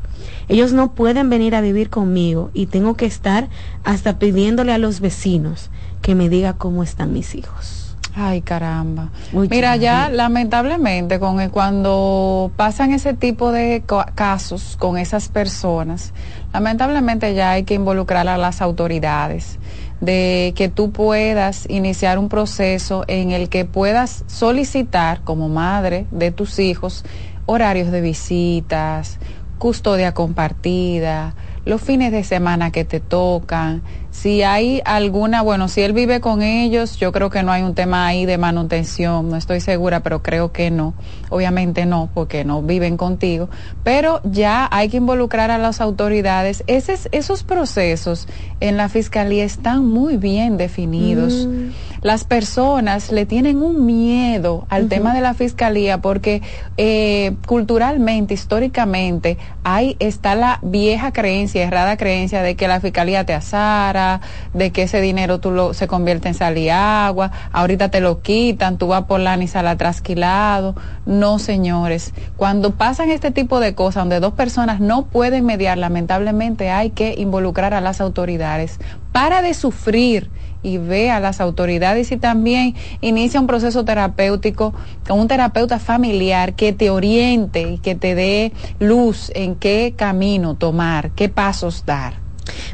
[0.49, 3.47] Ellos no pueden venir a vivir conmigo y tengo que estar
[3.84, 5.69] hasta pidiéndole a los vecinos
[6.01, 7.95] que me diga cómo están mis hijos.
[8.19, 9.09] Ay, caramba.
[9.31, 13.84] Mira, ya lamentablemente con cuando pasan ese tipo de
[14.15, 16.14] casos con esas personas,
[16.51, 19.59] lamentablemente ya hay que involucrar a las autoridades
[20.01, 26.31] de que tú puedas iniciar un proceso en el que puedas solicitar como madre de
[26.31, 27.03] tus hijos
[27.45, 29.19] horarios de visitas,
[29.57, 33.83] custodia compartida, los fines de semana que te tocan,
[34.18, 37.76] si hay alguna, bueno, si él vive con ellos, yo creo que no hay un
[37.76, 40.95] tema ahí de manutención, no estoy segura, pero creo que no.
[41.30, 43.48] Obviamente no, porque no viven contigo,
[43.84, 46.64] pero ya hay que involucrar a las autoridades.
[46.65, 48.27] esos procesos
[48.60, 51.45] en la fiscalía están muy bien definidos.
[51.45, 51.69] Mm.
[52.02, 56.41] Las personas le tienen un miedo al tema de la fiscalía porque
[56.77, 63.34] eh, culturalmente, históricamente, ahí está la vieja creencia, errada creencia de que la fiscalía te
[63.34, 64.06] asara,
[64.53, 68.21] de que ese dinero tú lo, se convierte en sal y agua, ahorita te lo
[68.21, 70.75] quitan, tú vas por la ni sal trasquilado.
[71.05, 72.13] No, señores.
[72.38, 77.15] Cuando pasan este tipo de cosas, donde dos personas no pueden mediar, lamentablemente hay que
[77.17, 78.79] involucrar a las autoridades.
[79.11, 80.29] Para de sufrir
[80.61, 84.73] y ve a las autoridades y también inicia un proceso terapéutico
[85.07, 90.55] con un terapeuta familiar que te oriente y que te dé luz en qué camino
[90.55, 92.26] tomar, qué pasos dar.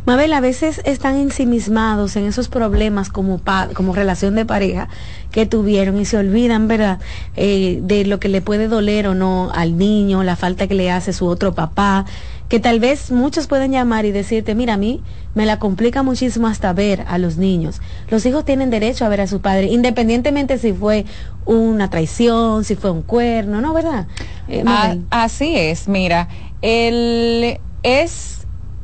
[0.05, 3.41] Mabel, a veces están ensimismados en esos problemas como,
[3.73, 4.89] como relación de pareja
[5.31, 6.99] que tuvieron y se olvidan, ¿verdad?,
[7.35, 10.91] eh, de lo que le puede doler o no al niño, la falta que le
[10.91, 12.05] hace su otro papá,
[12.49, 15.01] que tal vez muchos pueden llamar y decirte, mira, a mí
[15.33, 17.81] me la complica muchísimo hasta ver a los niños.
[18.09, 21.05] Los hijos tienen derecho a ver a su padre, independientemente si fue
[21.45, 24.07] una traición, si fue un cuerno, ¿no, verdad?
[24.47, 24.63] Eh,
[25.09, 26.27] así es, mira,
[26.61, 28.42] el es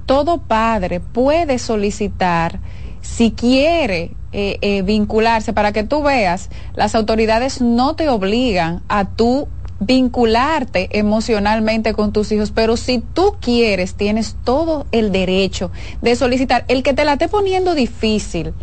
[0.09, 2.59] todo padre puede solicitar
[2.99, 9.05] si quiere eh, eh, vincularse para que tú veas, las autoridades no te obligan a
[9.05, 9.47] tú
[9.79, 15.69] vincularte emocionalmente con tus hijos, pero si tú quieres, tienes todo el derecho
[16.01, 16.65] de solicitar.
[16.69, 18.55] El que te la esté poniendo difícil,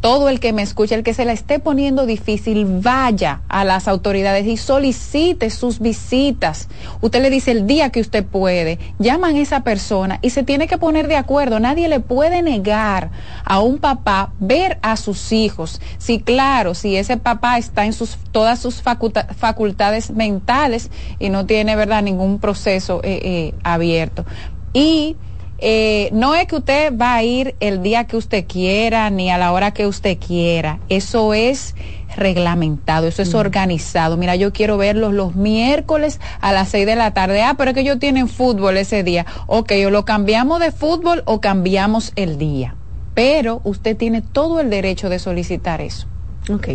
[0.00, 3.88] todo el que me escuche, el que se la esté poniendo difícil, vaya a las
[3.88, 6.68] autoridades y solicite sus visitas.
[7.00, 10.66] Usted le dice el día que usted puede, llaman a esa persona y se tiene
[10.66, 11.60] que poner de acuerdo.
[11.60, 13.10] Nadie le puede negar
[13.44, 15.80] a un papá ver a sus hijos.
[15.98, 21.74] Si claro, si ese papá está en sus todas sus facultades mentales y no tiene
[21.74, 24.24] verdad ningún proceso eh, eh, abierto.
[24.72, 25.16] Y
[25.58, 29.38] eh, no es que usted va a ir el día que usted quiera ni a
[29.38, 30.78] la hora que usted quiera.
[30.88, 31.74] Eso es
[32.14, 33.38] reglamentado, eso es mm.
[33.38, 34.16] organizado.
[34.16, 37.42] Mira, yo quiero verlos los miércoles a las seis de la tarde.
[37.42, 39.26] Ah, pero es que ellos tienen fútbol ese día.
[39.46, 42.74] Ok, o lo cambiamos de fútbol o cambiamos el día.
[43.14, 46.06] Pero usted tiene todo el derecho de solicitar eso.
[46.48, 46.68] Ok.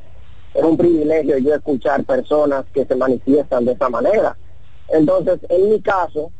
[0.53, 4.37] es un privilegio yo escuchar personas que se manifiestan de esa manera.
[4.89, 6.31] Entonces, en mi caso,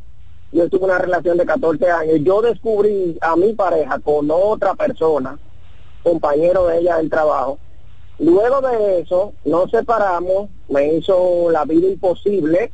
[0.52, 5.38] yo tuve una relación de 14 años, yo descubrí a mi pareja con otra persona,
[6.02, 7.58] compañero de ella del trabajo.
[8.18, 12.72] Luego de eso, nos separamos, me hizo la vida imposible,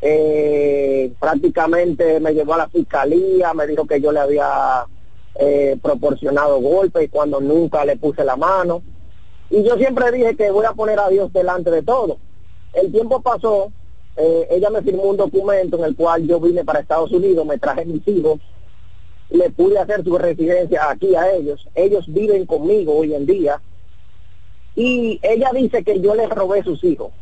[0.00, 4.84] eh, prácticamente me llevó a la fiscalía, me dijo que yo le había
[5.36, 8.82] eh, proporcionado golpes cuando nunca le puse la mano.
[9.52, 12.18] Y yo siempre dije que voy a poner a Dios delante de todo.
[12.72, 13.70] El tiempo pasó
[14.16, 17.58] eh, ella me firmó un documento en el cual yo vine para Estados Unidos, me
[17.58, 18.40] traje mis hijos,
[19.30, 21.66] le pude hacer su residencia aquí a ellos.
[21.74, 23.60] Ellos viven conmigo hoy en día.
[24.74, 27.12] Y ella dice que yo les robé sus hijos.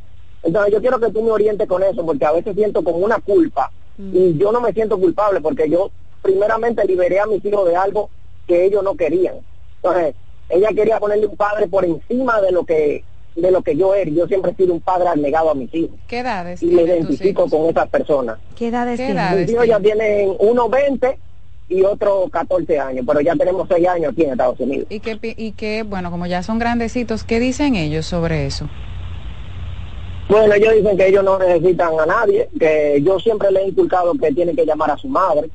[0.43, 3.21] Entonces yo quiero que tú me orientes con eso, porque a veces siento como una
[3.21, 3.71] culpa.
[3.99, 5.91] Y yo no me siento culpable, porque yo
[6.23, 8.09] primeramente liberé a mis hijos de algo
[8.47, 9.37] que ellos no querían.
[9.77, 10.15] Entonces,
[10.51, 13.05] ella quería ponerle un padre por encima de lo que
[13.37, 14.11] de lo que yo era.
[14.11, 15.97] Yo siempre he sido un padre negado a mis hijos.
[16.09, 18.39] ¿Qué edades Y me identifico con esas personas.
[18.57, 19.25] ¿Qué edades ¿Qué tienen?
[19.25, 21.19] edades Mis hijos ya tienen uno 20
[21.69, 24.87] y otro 14 años, pero ya tenemos 6 años aquí en Estados Unidos.
[24.91, 28.67] Y que, pi- y que, bueno, como ya son grandecitos, ¿qué dicen ellos sobre eso?
[30.29, 34.13] Bueno, ellos dicen que ellos no necesitan a nadie, que yo siempre le he inculcado
[34.15, 35.51] que tiene que llamar a su madre,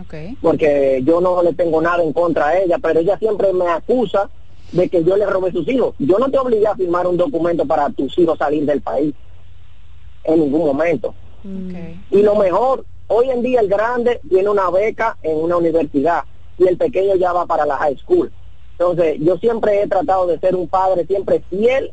[0.00, 0.36] Okay.
[0.40, 4.30] porque yo no le tengo nada en contra a ella, pero ella siempre me acusa
[4.72, 5.94] de que yo le robé sus hijos.
[5.98, 9.14] Yo no te obligué a firmar un documento para tus hijos salir del país
[10.24, 11.14] en ningún momento.
[12.10, 16.24] Y lo mejor, hoy en día el grande tiene una beca en una universidad
[16.58, 18.30] y el pequeño ya va para la high school.
[18.72, 21.92] Entonces, yo siempre he tratado de ser un padre siempre fiel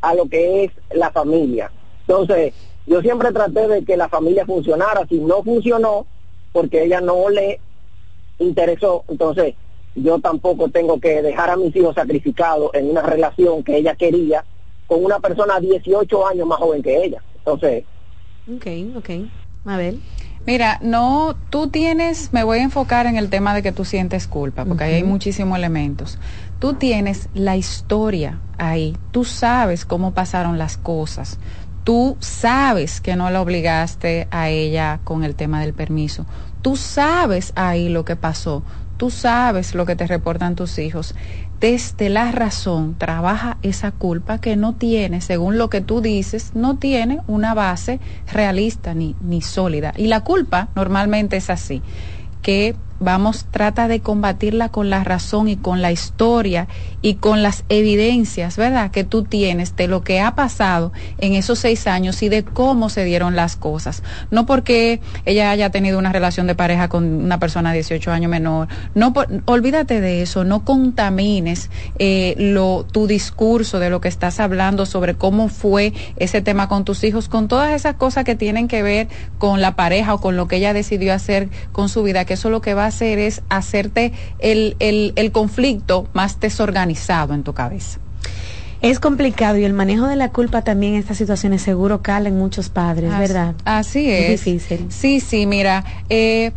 [0.00, 1.70] a lo que es la familia.
[2.06, 2.54] Entonces,
[2.86, 5.06] yo siempre traté de que la familia funcionara.
[5.08, 6.06] Si no funcionó,
[6.52, 7.60] porque ella no le
[8.38, 9.54] interesó, entonces
[9.94, 14.44] yo tampoco tengo que dejar a mis hijos sacrificados en una relación que ella quería
[14.86, 17.22] con una persona 18 años más joven que ella.
[17.36, 17.84] Entonces,
[18.50, 18.66] Ok,
[18.96, 19.10] ok.
[19.64, 20.00] Mabel.
[20.46, 24.26] Mira, no, tú tienes, me voy a enfocar en el tema de que tú sientes
[24.26, 26.18] culpa, porque ahí hay muchísimos elementos.
[26.58, 31.38] Tú tienes la historia ahí, tú sabes cómo pasaron las cosas,
[31.88, 36.26] tú sabes que no la obligaste a ella con el tema del permiso,
[36.60, 38.62] tú sabes ahí lo que pasó,
[38.98, 41.14] tú sabes lo que te reportan tus hijos.
[41.60, 46.76] Desde la razón trabaja esa culpa que no tiene, según lo que tú dices, no
[46.76, 48.00] tiene una base
[48.30, 49.94] realista ni, ni sólida.
[49.96, 51.80] Y la culpa normalmente es así,
[52.42, 56.68] que vamos, trata de combatirla con la razón y con la historia
[57.00, 61.60] y con las evidencias, ¿verdad?, que tú tienes de lo que ha pasado en esos
[61.60, 64.02] seis años y de cómo se dieron las cosas.
[64.30, 68.30] No porque ella haya tenido una relación de pareja con una persona de 18 años
[68.30, 74.08] menor, no por- olvídate de eso, no contamines eh, lo, tu discurso de lo que
[74.08, 78.34] estás hablando sobre cómo fue ese tema con tus hijos, con todas esas cosas que
[78.34, 79.08] tienen que ver
[79.38, 82.50] con la pareja o con lo que ella decidió hacer con su vida, que eso
[82.50, 87.98] lo que va hacer es hacerte el, el, el conflicto más desorganizado en tu cabeza.
[88.80, 92.38] Es complicado y el manejo de la culpa también en estas situaciones seguro cala en
[92.38, 93.54] muchos padres, Así- ¿verdad?
[93.64, 94.30] Así es.
[94.30, 94.86] Es difícil.
[94.90, 96.52] Sí, sí, mira, eh,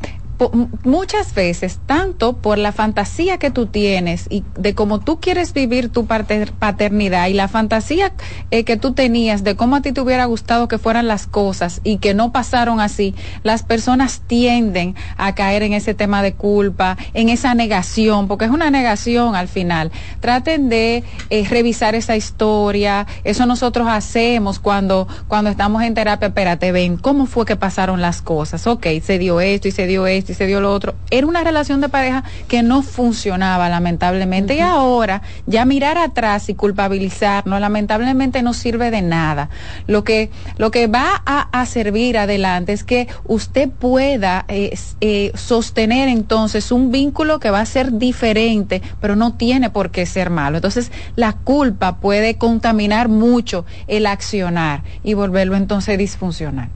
[0.84, 5.90] muchas veces, tanto por la fantasía que tú tienes y de cómo tú quieres vivir
[5.90, 8.14] tu pater- paternidad y la fantasía
[8.50, 11.82] eh, que tú tenías de cómo a ti te hubiera gustado que fueran las cosas
[11.84, 13.14] y que no pasaron así,
[13.44, 18.52] las personas tienden a caer en ese tema de culpa, en esa negación, porque es
[18.52, 19.92] una negación al final.
[20.22, 26.72] Traten de eh, revisar esa historia, eso nosotros hacemos cuando, cuando estamos en terapia, espérate,
[26.72, 28.66] ven, ¿cómo fue que pasaron las cosas?
[28.66, 30.96] Ok, se dio esto y se dio esto y se dio lo otro.
[31.12, 36.56] Era una relación de pareja que no funcionaba, lamentablemente, y ahora ya mirar atrás y
[36.56, 39.50] culpabilizarnos, lamentablemente no sirve de nada.
[39.88, 45.32] Lo que, lo que va a, a servir adelante es que usted pueda eh, eh,
[45.36, 50.30] sostener entonces un vínculo que va a ser diferente, pero no tiene por qué ser
[50.30, 50.58] malo.
[50.58, 56.70] Entonces, la culpa puede contaminar mucho el accionar y volverlo entonces disfuncional.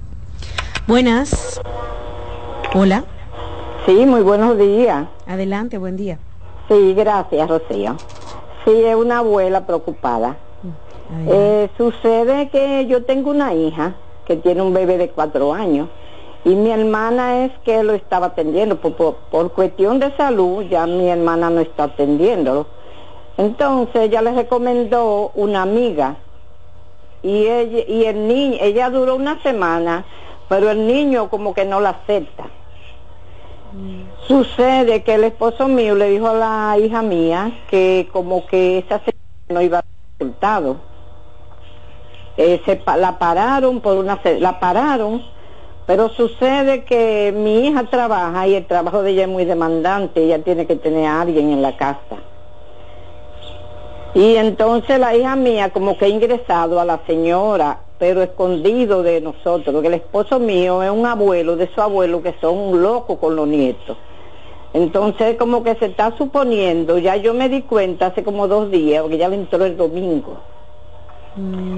[0.88, 1.60] Buenas.
[2.73, 3.06] Hola.
[3.86, 5.06] Sí, muy buenos días.
[5.28, 6.18] Adelante, buen día.
[6.68, 7.95] Sí, gracias, Rocío.
[8.66, 10.38] Sí, es una abuela preocupada.
[11.28, 13.94] Eh, sucede que yo tengo una hija
[14.26, 15.88] que tiene un bebé de cuatro años
[16.44, 18.78] y mi hermana es que lo estaba atendiendo.
[18.82, 22.66] Por, por, por cuestión de salud, ya mi hermana no está atendiéndolo.
[23.38, 26.16] Entonces ella le recomendó una amiga
[27.22, 30.06] y ella, y el niño, ella duró una semana,
[30.49, 32.45] pero el niño como que no la acepta.
[34.27, 38.99] Sucede que el esposo mío le dijo a la hija mía que como que esa
[38.99, 39.15] semana
[39.49, 39.85] no iba a
[40.18, 40.77] resultado.
[42.38, 45.23] Eh, se la pararon por una la pararon,
[45.85, 50.43] pero sucede que mi hija trabaja y el trabajo de ella es muy demandante, ella
[50.43, 52.18] tiene que tener a alguien en la casa.
[54.15, 59.22] Y entonces la hija mía como que ha ingresado a la señora, pero escondido de
[59.22, 63.35] nosotros, porque el esposo mío es un abuelo de esos abuelos que son locos con
[63.35, 63.97] los nietos.
[64.73, 69.01] Entonces como que se está suponiendo, ya yo me di cuenta hace como dos días,
[69.01, 70.38] porque ya le entró el domingo,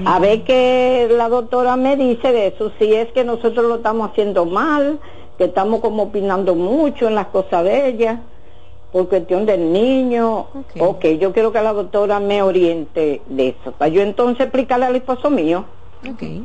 [0.04, 4.10] A ver qué la doctora me dice de eso, si es que nosotros lo estamos
[4.10, 4.98] haciendo mal,
[5.36, 8.22] que estamos como opinando mucho en las cosas de ella,
[8.90, 10.46] por cuestión del niño.
[10.80, 14.96] ok, yo quiero que la doctora me oriente de eso, para yo entonces explicarle al
[14.96, 15.64] esposo mío.
[16.06, 16.44] Okay.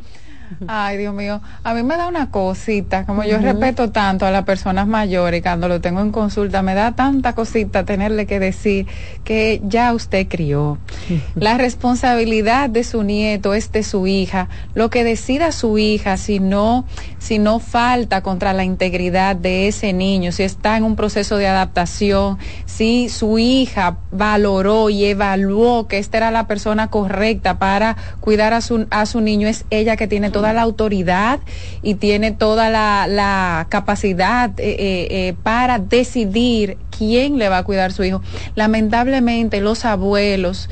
[0.67, 4.43] Ay, Dios mío, a mí me da una cosita, como yo respeto tanto a las
[4.43, 8.87] personas mayores cuando lo tengo en consulta, me da tanta cosita tenerle que decir
[9.23, 10.77] que ya usted crió.
[11.35, 14.49] La responsabilidad de su nieto es de su hija.
[14.73, 16.85] Lo que decida su hija, si no,
[17.23, 21.47] si no falta contra la integridad de ese niño, si está en un proceso de
[21.47, 28.51] adaptación, si su hija valoró y evaluó que esta era la persona correcta para cuidar
[28.51, 31.39] a su, a su niño, es ella que tiene toda la autoridad
[31.81, 37.91] y tiene toda la, capacidad eh, eh, eh, para decidir quién le va a cuidar
[37.91, 38.21] a su hijo.
[38.55, 40.69] Lamentablemente los abuelos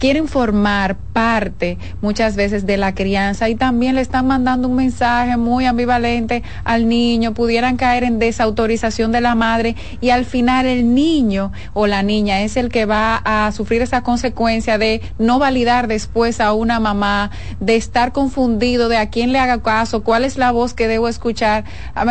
[0.00, 5.36] quieren formar parte muchas veces de la crianza y también le están mandando un mensaje
[5.36, 10.94] muy ambivalente al niño, pudieran caer en desautorización de la madre y al final el
[10.94, 15.86] niño o la niña es el que va a sufrir esa consecuencia de no validar
[15.86, 20.38] después a una mamá, de estar confundido de a quién le haga caso, cuál es
[20.38, 21.64] la voz que debo escuchar.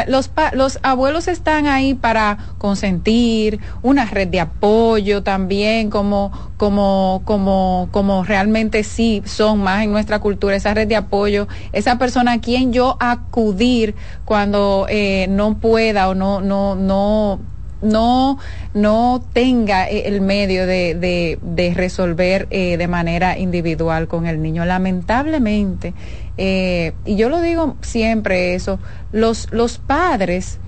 [0.07, 7.78] Los, los abuelos están ahí para consentir, una red de apoyo también como, como, como
[7.87, 12.41] como, realmente sí son más en nuestra cultura, esa red de apoyo, esa persona a
[12.41, 13.95] quien yo acudir
[14.25, 17.39] cuando eh, no pueda o no, no, no,
[17.81, 18.37] no,
[18.73, 24.65] no tenga eh, el medio de, de, resolver eh, de manera individual con el niño.
[24.65, 25.93] Lamentablemente,
[26.37, 28.79] y yo lo digo siempre eso,
[29.11, 30.59] los, los padres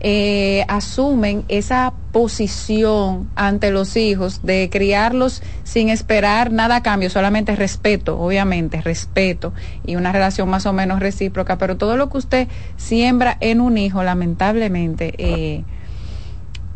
[0.00, 7.56] eh, asumen esa posición ante los hijos de criarlos sin esperar nada a cambio, solamente
[7.56, 9.52] respeto, obviamente, respeto
[9.86, 13.78] y una relación más o menos recíproca, pero todo lo que usted siembra en un
[13.78, 15.64] hijo, lamentablemente, eh,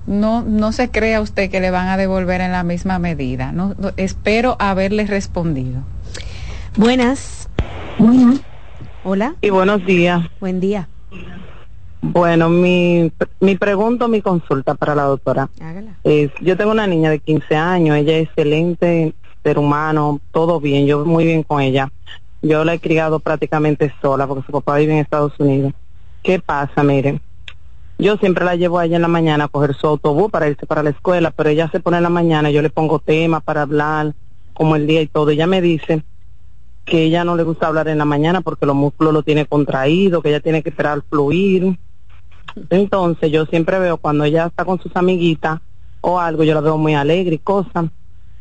[0.07, 3.53] no, no se crea usted que le van a devolver en la misma medida.
[3.53, 5.83] No, espero haberle respondido.
[6.77, 7.49] Buenas.
[9.05, 9.37] Hola.
[9.41, 10.23] Y buenos días.
[10.41, 10.89] Buen día.
[12.03, 15.51] Bueno, mi, mi pregunta, mi consulta para la doctora.
[16.03, 20.87] Es, yo tengo una niña de 15 años, ella es excelente ser humano, todo bien,
[20.87, 21.91] yo muy bien con ella.
[22.43, 25.73] Yo la he criado prácticamente sola porque su papá vive en Estados Unidos.
[26.23, 26.83] ¿Qué pasa?
[26.83, 27.21] Miren,
[27.99, 30.67] yo siempre la llevo a ella en la mañana a coger su autobús para irse
[30.67, 33.63] para la escuela, pero ella se pone en la mañana, yo le pongo tema para
[33.63, 34.15] hablar,
[34.55, 35.31] como el día y todo.
[35.31, 36.03] Ella me dice
[36.87, 40.23] que ella no le gusta hablar en la mañana porque los músculos lo tiene contraído,
[40.23, 41.79] que ella tiene que esperar fluir
[42.71, 45.61] entonces yo siempre veo cuando ella está con sus amiguitas
[46.01, 47.87] o algo, yo la veo muy alegre y cosas.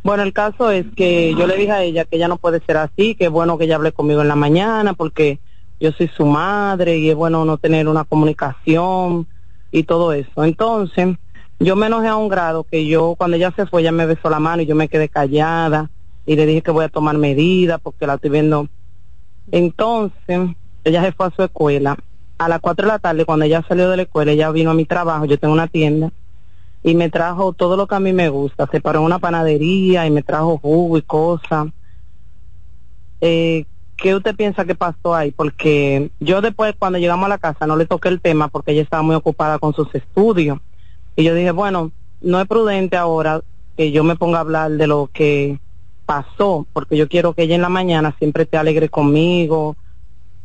[0.03, 2.77] Bueno, el caso es que yo le dije a ella que ella no puede ser
[2.77, 5.39] así, que es bueno que ella hable conmigo en la mañana porque
[5.79, 9.27] yo soy su madre y es bueno no tener una comunicación
[9.71, 10.43] y todo eso.
[10.43, 11.17] Entonces,
[11.59, 14.29] yo me enojé a un grado que yo, cuando ella se fue, ella me besó
[14.29, 15.91] la mano y yo me quedé callada
[16.25, 18.67] y le dije que voy a tomar medidas porque la estoy viendo.
[19.51, 20.49] Entonces,
[20.85, 21.97] ella se fue a su escuela
[22.39, 24.73] a las 4 de la tarde, cuando ella salió de la escuela, ella vino a
[24.73, 26.09] mi trabajo, yo tengo una tienda,
[26.81, 28.67] y me trajo todo lo que a mí me gusta.
[28.71, 31.67] Se paró en una panadería y me trajo jugo y cosas.
[33.19, 33.65] Eh,
[33.97, 35.31] ¿Qué usted piensa que pasó ahí?
[35.31, 38.83] Porque yo después, cuando llegamos a la casa, no le toqué el tema porque ella
[38.83, 40.59] estaba muy ocupada con sus estudios.
[41.17, 41.91] Y yo dije, bueno,
[42.21, 43.41] no es prudente ahora
[43.75, 45.59] que yo me ponga a hablar de lo que
[46.05, 49.75] pasó, porque yo quiero que ella en la mañana siempre esté alegre conmigo,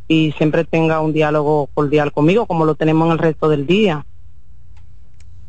[0.09, 4.05] y siempre tenga un diálogo cordial conmigo como lo tenemos en el resto del día.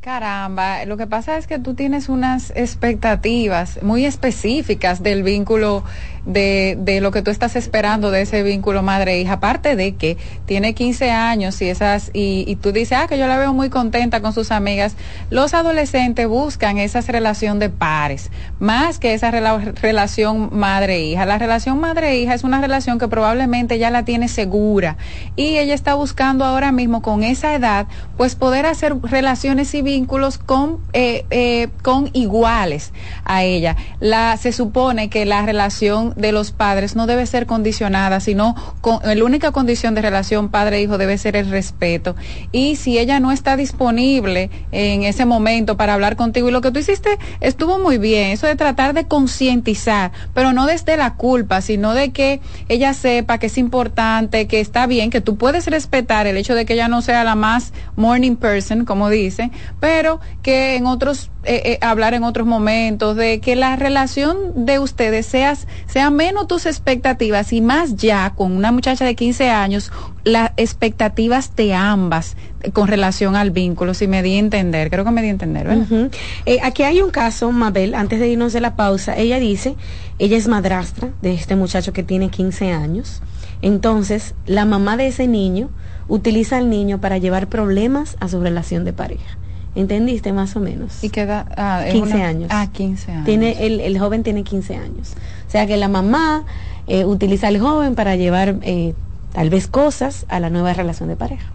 [0.06, 5.84] Caramba, lo que pasa es que tú tienes unas expectativas muy específicas del vínculo
[6.26, 10.74] de, de lo que tú estás esperando de ese vínculo madre-hija, aparte de que tiene
[10.74, 14.22] 15 años y esas, y, y, tú dices, ah, que yo la veo muy contenta
[14.22, 14.96] con sus amigas,
[15.30, 21.26] los adolescentes buscan esa relación de pares, más que esa relación madre-hija.
[21.26, 24.98] La relación madre-hija es una relación que probablemente ya la tiene segura
[25.36, 27.88] y ella está buscando ahora mismo con esa edad,
[28.18, 32.92] pues poder hacer relaciones y vínculos con, eh, eh, con iguales
[33.24, 33.78] a ella.
[34.02, 39.00] La, se supone que la relación de los padres no debe ser condicionada, sino con,
[39.04, 42.18] la única condición de relación padre-hijo debe ser el respeto.
[42.52, 46.72] Y si ella no está disponible en ese momento para hablar contigo, y lo que
[46.72, 51.62] tú hiciste estuvo muy bien, eso de tratar de concientizar, pero no desde la culpa,
[51.62, 56.28] sino de que ella sepa que es importante, que está bien, que tú puedes respetar
[56.28, 59.52] el hecho de que ella no sea la más morning person, como dice,
[59.86, 64.80] pero que en otros, eh, eh, hablar en otros momentos, de que la relación de
[64.80, 65.56] ustedes sea,
[65.86, 69.92] sea menos tus expectativas y más ya con una muchacha de 15 años,
[70.24, 72.36] las expectativas de ambas
[72.74, 75.68] con relación al vínculo, si me di a entender, creo que me di a entender,
[75.68, 76.10] ¿verdad?
[76.48, 79.76] Eh, aquí hay un caso, Mabel, antes de irnos de la pausa, ella dice,
[80.18, 83.22] ella es madrastra de este muchacho que tiene 15 años,
[83.62, 85.70] entonces la mamá de ese niño
[86.08, 89.38] utiliza al niño para llevar problemas a su relación de pareja.
[89.76, 91.04] ¿Entendiste más o menos?
[91.04, 92.50] Y queda ah, 15 años.
[92.52, 93.26] Ah, 15 años.
[93.26, 95.14] Tiene, el, el, joven tiene 15 años.
[95.48, 96.46] O sea que la mamá
[96.88, 98.94] eh, utiliza al joven para llevar eh,
[99.34, 101.46] tal vez cosas a la nueva relación de pareja.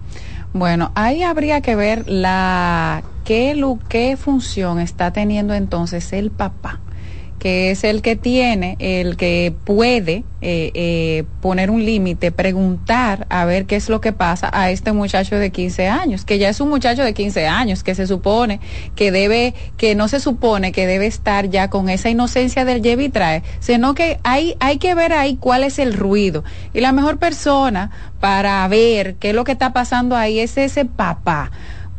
[0.53, 6.81] Bueno, ahí habría que ver la qué, qué función está teniendo entonces el papá
[7.41, 13.45] que es el que tiene, el que puede eh, eh, poner un límite, preguntar a
[13.47, 16.61] ver qué es lo que pasa a este muchacho de 15 años, que ya es
[16.61, 18.61] un muchacho de 15 años, que se supone
[18.95, 23.09] que debe, que no se supone que debe estar ya con esa inocencia del lleve
[23.09, 26.45] trae, sino que hay, hay que ver ahí cuál es el ruido.
[26.75, 27.91] Y la mejor persona
[28.21, 31.51] para ver qué es lo que está pasando ahí es ese papá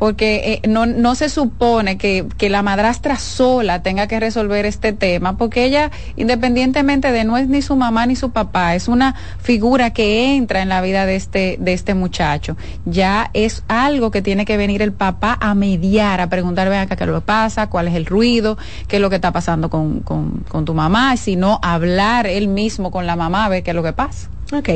[0.02, 4.92] porque eh, no, no se supone que, que la madrastra sola tenga que resolver este
[4.92, 9.14] tema, porque ella, independientemente de no es ni su mamá ni su papá, es una
[9.40, 12.56] figura que entra en la vida de este, de este muchacho.
[12.84, 16.96] Ya es algo que tiene que venir el papá a mediar, a preguntar, vean acá
[16.96, 18.58] qué lo pasa, cuál es el ruido,
[18.88, 22.48] qué es lo que está pasando con, con, con tu mamá, si no, hablar él
[22.48, 24.28] mismo con la mamá, a ver qué es lo que pasa.
[24.52, 24.68] Ok,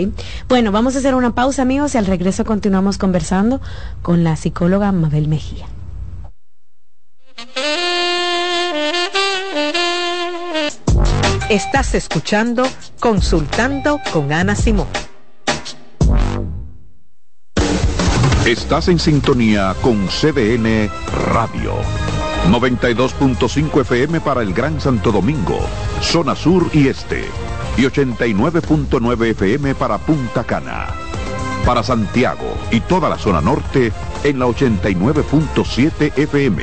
[0.49, 3.61] bueno, vamos a hacer una pausa amigos y al regreso continuamos conversando
[4.01, 5.67] con la psicóloga Mabel Mejía.
[11.51, 12.67] Estás escuchando
[12.99, 14.89] Consultando con Ana Simón.
[18.47, 20.89] Estás en sintonía con CDN
[21.33, 21.75] Radio.
[22.49, 25.59] 92.5 FM para el Gran Santo Domingo,
[26.01, 27.25] zona sur y este
[27.77, 30.87] y 89.9 FM para Punta Cana.
[31.65, 33.93] Para Santiago y toda la zona norte
[34.25, 36.63] en la 89.7 FM.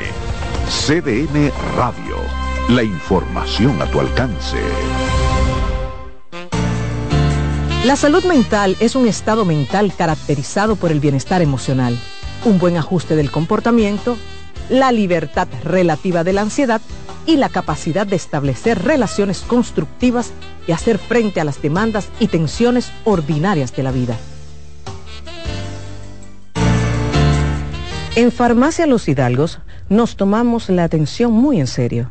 [0.68, 2.16] CDN Radio.
[2.70, 4.58] La información a tu alcance.
[7.84, 11.98] La salud mental es un estado mental caracterizado por el bienestar emocional,
[12.46, 14.16] un buen ajuste del comportamiento,
[14.70, 16.80] la libertad relativa de la ansiedad
[17.26, 20.32] y la capacidad de establecer relaciones constructivas
[20.66, 24.16] y hacer frente a las demandas y tensiones ordinarias de la vida.
[28.16, 32.10] En Farmacia Los Hidalgos nos tomamos la atención muy en serio.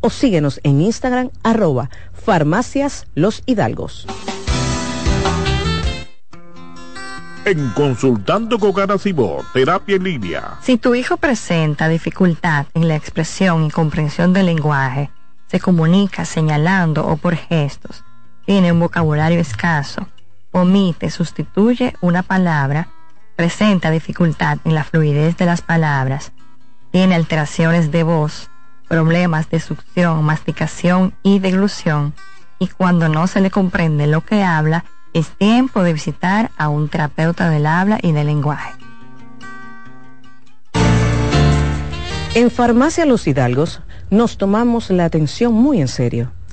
[0.00, 4.06] o síguenos en Instagram arroba farmacias los hidalgos.
[7.44, 10.58] En Consultando con Garacimo, Terapia en Línea.
[10.62, 15.10] Si tu hijo presenta dificultad en la expresión y comprensión del lenguaje,
[15.46, 18.04] se comunica señalando o por gestos,
[18.44, 20.06] tiene un vocabulario escaso,
[20.52, 22.88] omite, sustituye una palabra,
[23.36, 26.32] presenta dificultad en la fluidez de las palabras,
[26.90, 28.49] tiene alteraciones de voz,
[28.90, 32.12] problemas de succión, masticación y deglución,
[32.58, 34.84] y cuando no se le comprende lo que habla,
[35.14, 38.72] es tiempo de visitar a un terapeuta del habla y del lenguaje.
[42.34, 43.80] En Farmacia Los Hidalgos
[44.10, 46.32] nos tomamos la atención muy en serio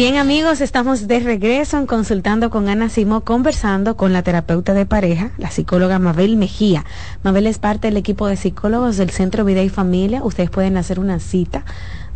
[0.02, 4.84] Bien amigos, estamos de regreso en Consultando con Ana Simo, conversando con la terapeuta de
[4.84, 6.84] pareja, la psicóloga Mabel Mejía.
[7.22, 10.24] Mabel es parte del equipo de psicólogos del Centro Vida y Familia.
[10.24, 11.64] Ustedes pueden hacer una cita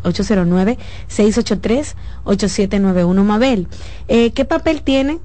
[2.26, 3.24] 809-683-8791.
[3.24, 3.70] Mabel,
[4.10, 5.20] eh, ¿qué papel tiene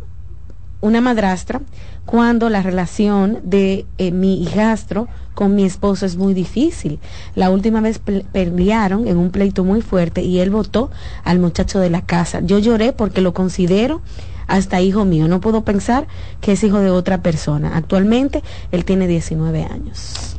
[0.81, 1.61] una madrastra
[2.07, 7.01] cuando la relación de eh, mi hijastro con mi esposo es muy difícil.
[7.35, 10.91] La última vez pelearon en un pleito muy fuerte y él votó
[11.25, 12.41] al muchacho de la casa.
[12.43, 14.01] Yo lloré porque lo considero
[14.47, 15.29] hasta hijo mío.
[15.29, 16.07] No puedo pensar
[16.41, 17.77] que es hijo de otra persona.
[17.77, 20.37] Actualmente él tiene 19 años.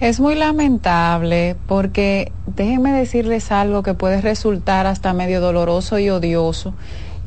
[0.00, 6.72] Es muy lamentable porque déjenme decirles algo que puede resultar hasta medio doloroso y odioso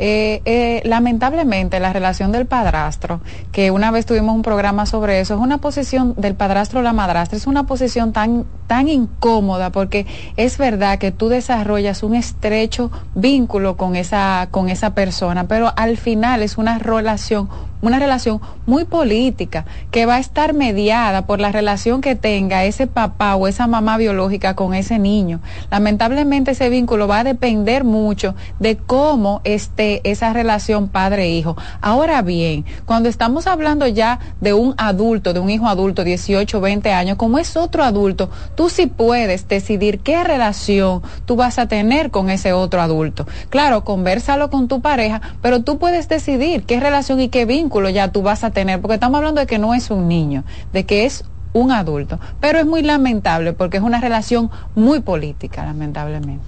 [0.03, 3.21] eh, eh, lamentablemente la relación del padrastro,
[3.51, 6.91] que una vez tuvimos un programa sobre eso, es una posición del padrastro o la
[6.91, 10.07] madrastra, es una posición tan, tan incómoda porque
[10.37, 15.97] es verdad que tú desarrollas un estrecho vínculo con esa, con esa persona, pero al
[15.97, 17.47] final es una relación
[17.81, 22.87] una relación muy política que va a estar mediada por la relación que tenga ese
[22.87, 25.41] papá o esa mamá biológica con ese niño.
[25.71, 31.57] Lamentablemente ese vínculo va a depender mucho de cómo esté esa relación padre-hijo.
[31.81, 36.93] Ahora bien, cuando estamos hablando ya de un adulto, de un hijo adulto, 18, 20
[36.93, 42.11] años, como es otro adulto, tú sí puedes decidir qué relación tú vas a tener
[42.11, 43.25] con ese otro adulto.
[43.49, 48.11] Claro, conversalo con tu pareja, pero tú puedes decidir qué relación y qué vínculo ya
[48.11, 51.05] tú vas a tener, porque estamos hablando de que no es un niño, de que
[51.05, 52.19] es un adulto.
[52.39, 56.43] Pero es muy lamentable porque es una relación muy política, lamentablemente.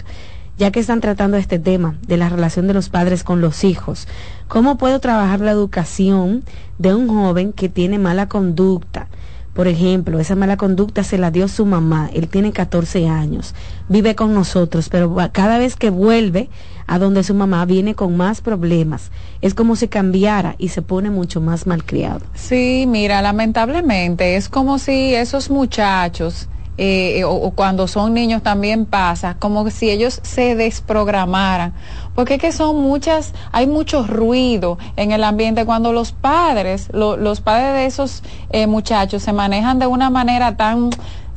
[0.58, 4.08] ya que están tratando este tema de la relación de los padres con los hijos.
[4.48, 6.44] ¿Cómo puedo trabajar la educación
[6.78, 9.08] de un joven que tiene mala conducta?
[9.54, 13.54] Por ejemplo, esa mala conducta se la dio su mamá, él tiene 14 años,
[13.90, 16.50] vive con nosotros, pero cada vez que vuelve
[16.88, 19.12] a donde su mamá viene con más problemas.
[19.42, 22.22] Es como si cambiara y se pone mucho más malcriado.
[22.34, 26.48] Sí, mira, lamentablemente es como si esos muchachos
[26.84, 31.76] eh, o, cuando son niños también pasa, como si ellos se desprogramaran.
[32.16, 37.42] Porque es que son muchas, hay mucho ruido en el ambiente cuando los padres, los
[37.42, 40.90] padres de esos eh, muchachos se manejan de una manera tan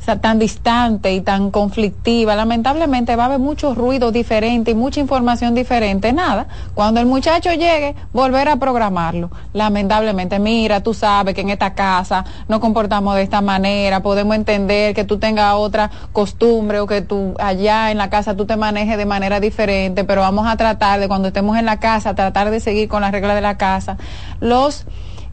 [0.05, 5.55] tan distante y tan conflictiva, lamentablemente va a haber mucho ruido diferente y mucha información
[5.55, 6.13] diferente.
[6.13, 9.31] Nada, cuando el muchacho llegue, volver a programarlo.
[9.53, 14.93] Lamentablemente, mira, tú sabes que en esta casa nos comportamos de esta manera, podemos entender
[14.93, 18.97] que tú tengas otra costumbre o que tú allá en la casa tú te manejes
[18.97, 22.59] de manera diferente, pero vamos a tratar de cuando estemos en la casa, tratar de
[22.59, 23.97] seguir con las reglas de la casa.
[24.39, 24.85] Los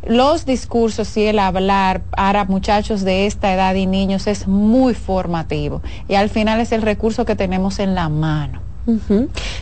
[0.07, 5.83] los discursos y el hablar para muchachos de esta edad y niños es muy formativo
[6.09, 8.61] y al final es el recurso que tenemos en la mano.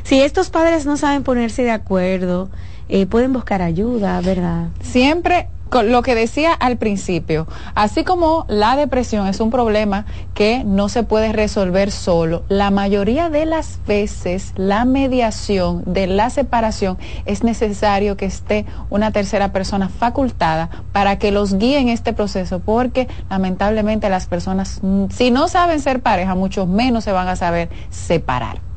[0.03, 2.49] Si estos padres no saben ponerse de acuerdo,
[2.89, 4.69] eh, pueden buscar ayuda, ¿verdad?
[4.81, 10.89] Siempre lo que decía al principio, así como la depresión es un problema que no
[10.89, 17.45] se puede resolver solo, la mayoría de las veces la mediación de la separación es
[17.45, 23.09] necesario que esté una tercera persona facultada para que los guíe en este proceso, porque
[23.29, 27.69] lamentablemente las personas, mm, si no saben ser pareja, mucho menos se van a saber
[27.91, 28.70] separar.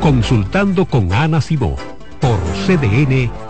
[0.00, 1.76] Consultando con Ana Simó
[2.20, 3.49] por CDN.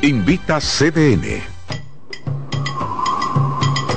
[0.02, 1.43] Invita CDN.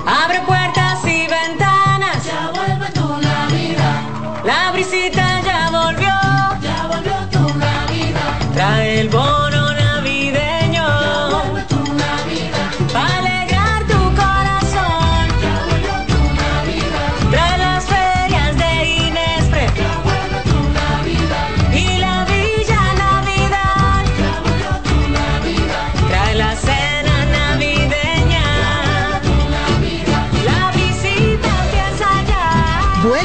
[0.06, 2.24] Abre puertas y ventanas.
[2.24, 4.02] Ya vuelve tu Navidad.
[4.46, 6.14] La brisita ya volvió.
[6.62, 8.40] Ya volvió tu Navidad.
[8.54, 9.10] Trae el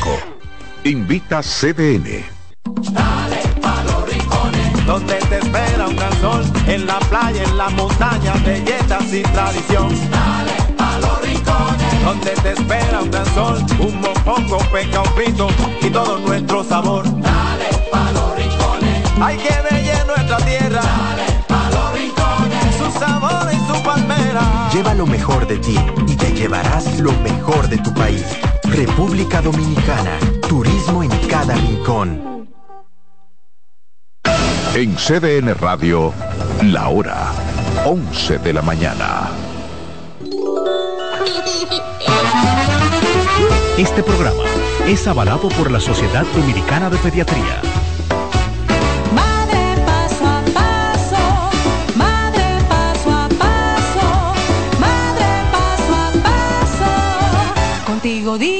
[0.85, 2.27] Invita CDN.
[2.93, 7.71] Dale pa' los rincones, donde te espera un gran sol, en la playa, en la
[7.71, 9.89] montaña, belletas y tradición.
[10.11, 10.50] Dale
[12.05, 15.49] donde te espera un gran sol, un mopongo, peca, un frito
[15.83, 17.05] y todo nuestro sabor.
[17.05, 19.71] Dale pa' los rincones, hay que ver
[20.07, 20.81] nuestra tierra.
[20.83, 24.71] Dale pa' los rincones, su sabor y su palmera.
[24.73, 28.25] Lleva lo mejor de ti y te llevarás lo mejor de tu país.
[28.65, 30.19] República Dominicana.
[30.49, 32.49] Turismo en cada rincón.
[34.75, 36.13] En CDN Radio,
[36.63, 37.33] la hora
[37.85, 39.31] 11 de la mañana.
[43.81, 44.43] Este programa
[44.87, 47.63] es avalado por la Sociedad Dominicana de Pediatría.
[49.15, 54.35] Madre paso a paso, madre paso a paso,
[54.79, 58.60] madre paso a paso, contigo día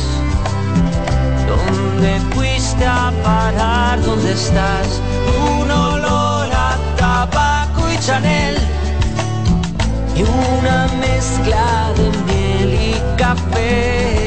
[3.91, 4.05] Parar?
[4.05, 5.01] ¿Dónde estás?
[5.61, 8.57] Un olor a tabaco y Chanel
[10.15, 14.20] y una mezcla de miel y café.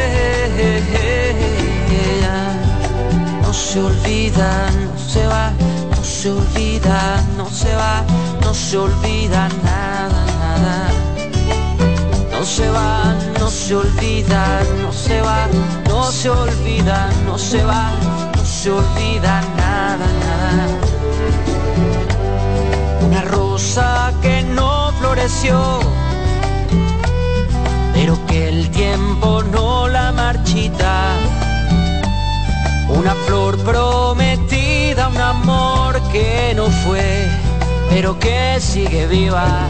[3.42, 5.52] No se olvida, no se va,
[5.96, 8.04] no se olvida, no se va,
[8.42, 10.90] no se olvida nada, nada.
[12.32, 15.48] No se va, no se olvida, no se va,
[15.88, 17.92] no se olvida, no se va,
[18.36, 20.68] no se olvida nada, nada.
[23.06, 25.80] Una rosa que no floreció,
[28.02, 31.14] pero que el tiempo no la marchita.
[32.90, 37.28] Una flor prometida, un amor que no fue,
[37.92, 39.68] pero que sigue viva.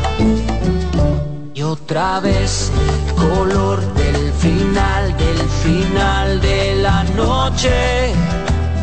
[1.53, 2.71] Y otra vez,
[3.17, 8.13] color del final, del final de la noche.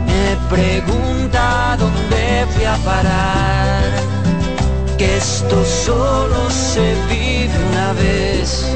[0.09, 3.83] Me pregunta dónde fui a parar,
[4.99, 8.67] que esto solo se vive una vez.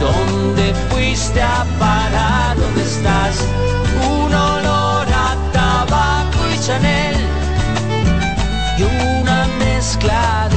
[0.00, 2.56] ¿Dónde fuiste a parar?
[2.56, 3.44] ¿Dónde estás?
[4.08, 7.16] Un olor a tabaco y Chanel
[8.78, 10.55] y una mezcla de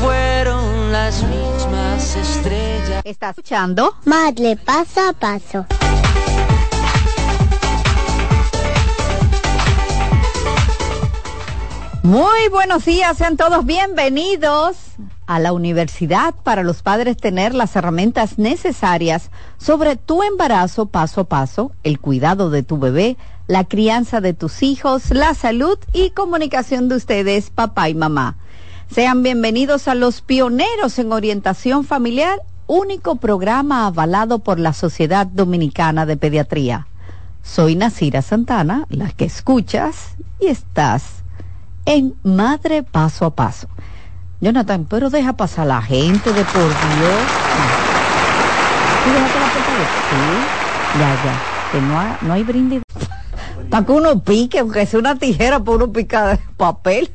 [0.00, 3.02] fueron las mismas estrellas.
[3.04, 3.94] ¿Estás escuchando?
[4.04, 5.66] Madre, paso a paso.
[12.02, 14.76] Muy buenos días, sean todos bienvenidos
[15.26, 21.24] a la universidad para los padres tener las herramientas necesarias sobre tu embarazo paso a
[21.24, 26.88] paso, el cuidado de tu bebé, la crianza de tus hijos, la salud y comunicación
[26.88, 28.36] de ustedes, papá y mamá.
[28.90, 36.06] Sean bienvenidos a los pioneros en orientación familiar, único programa avalado por la Sociedad Dominicana
[36.06, 36.86] de Pediatría.
[37.42, 41.22] Soy Nasira Santana, la que escuchas y estás
[41.86, 43.68] en Madre Paso a Paso.
[44.40, 47.20] Jonathan, pero deja pasar la gente de por Dios.
[49.04, 49.48] ¿Tú dejaste la?
[49.50, 50.48] Sí,
[50.98, 51.42] ya, ya.
[51.72, 52.82] Que no, hay- no hay brindis.
[53.70, 57.10] Para que uno pique, aunque sea una tijera, para uno picar de papel.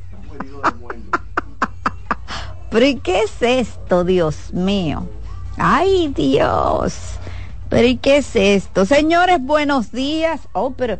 [2.74, 5.06] Pero ¿y qué es esto, Dios mío?
[5.58, 7.20] Ay, Dios.
[7.68, 8.84] Pero ¿y qué es esto?
[8.84, 10.40] Señores, buenos días.
[10.54, 10.98] Oh, pero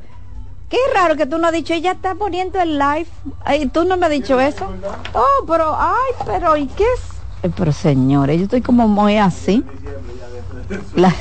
[0.69, 3.09] qué raro que tú no has dicho, ella está poniendo el live.
[3.45, 4.69] Ay, tú no me has dicho eso.
[5.15, 7.51] Oh, pero, ay, pero ¿y qué es?
[7.57, 9.65] Pero señores, yo estoy como muy así.
[10.95, 11.13] La,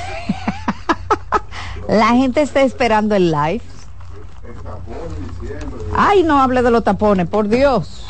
[1.87, 3.63] la gente está esperando el live.
[5.97, 8.05] Ay, no hable de los tapones, por Dios.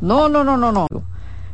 [0.00, 0.86] No, no, no, no, no.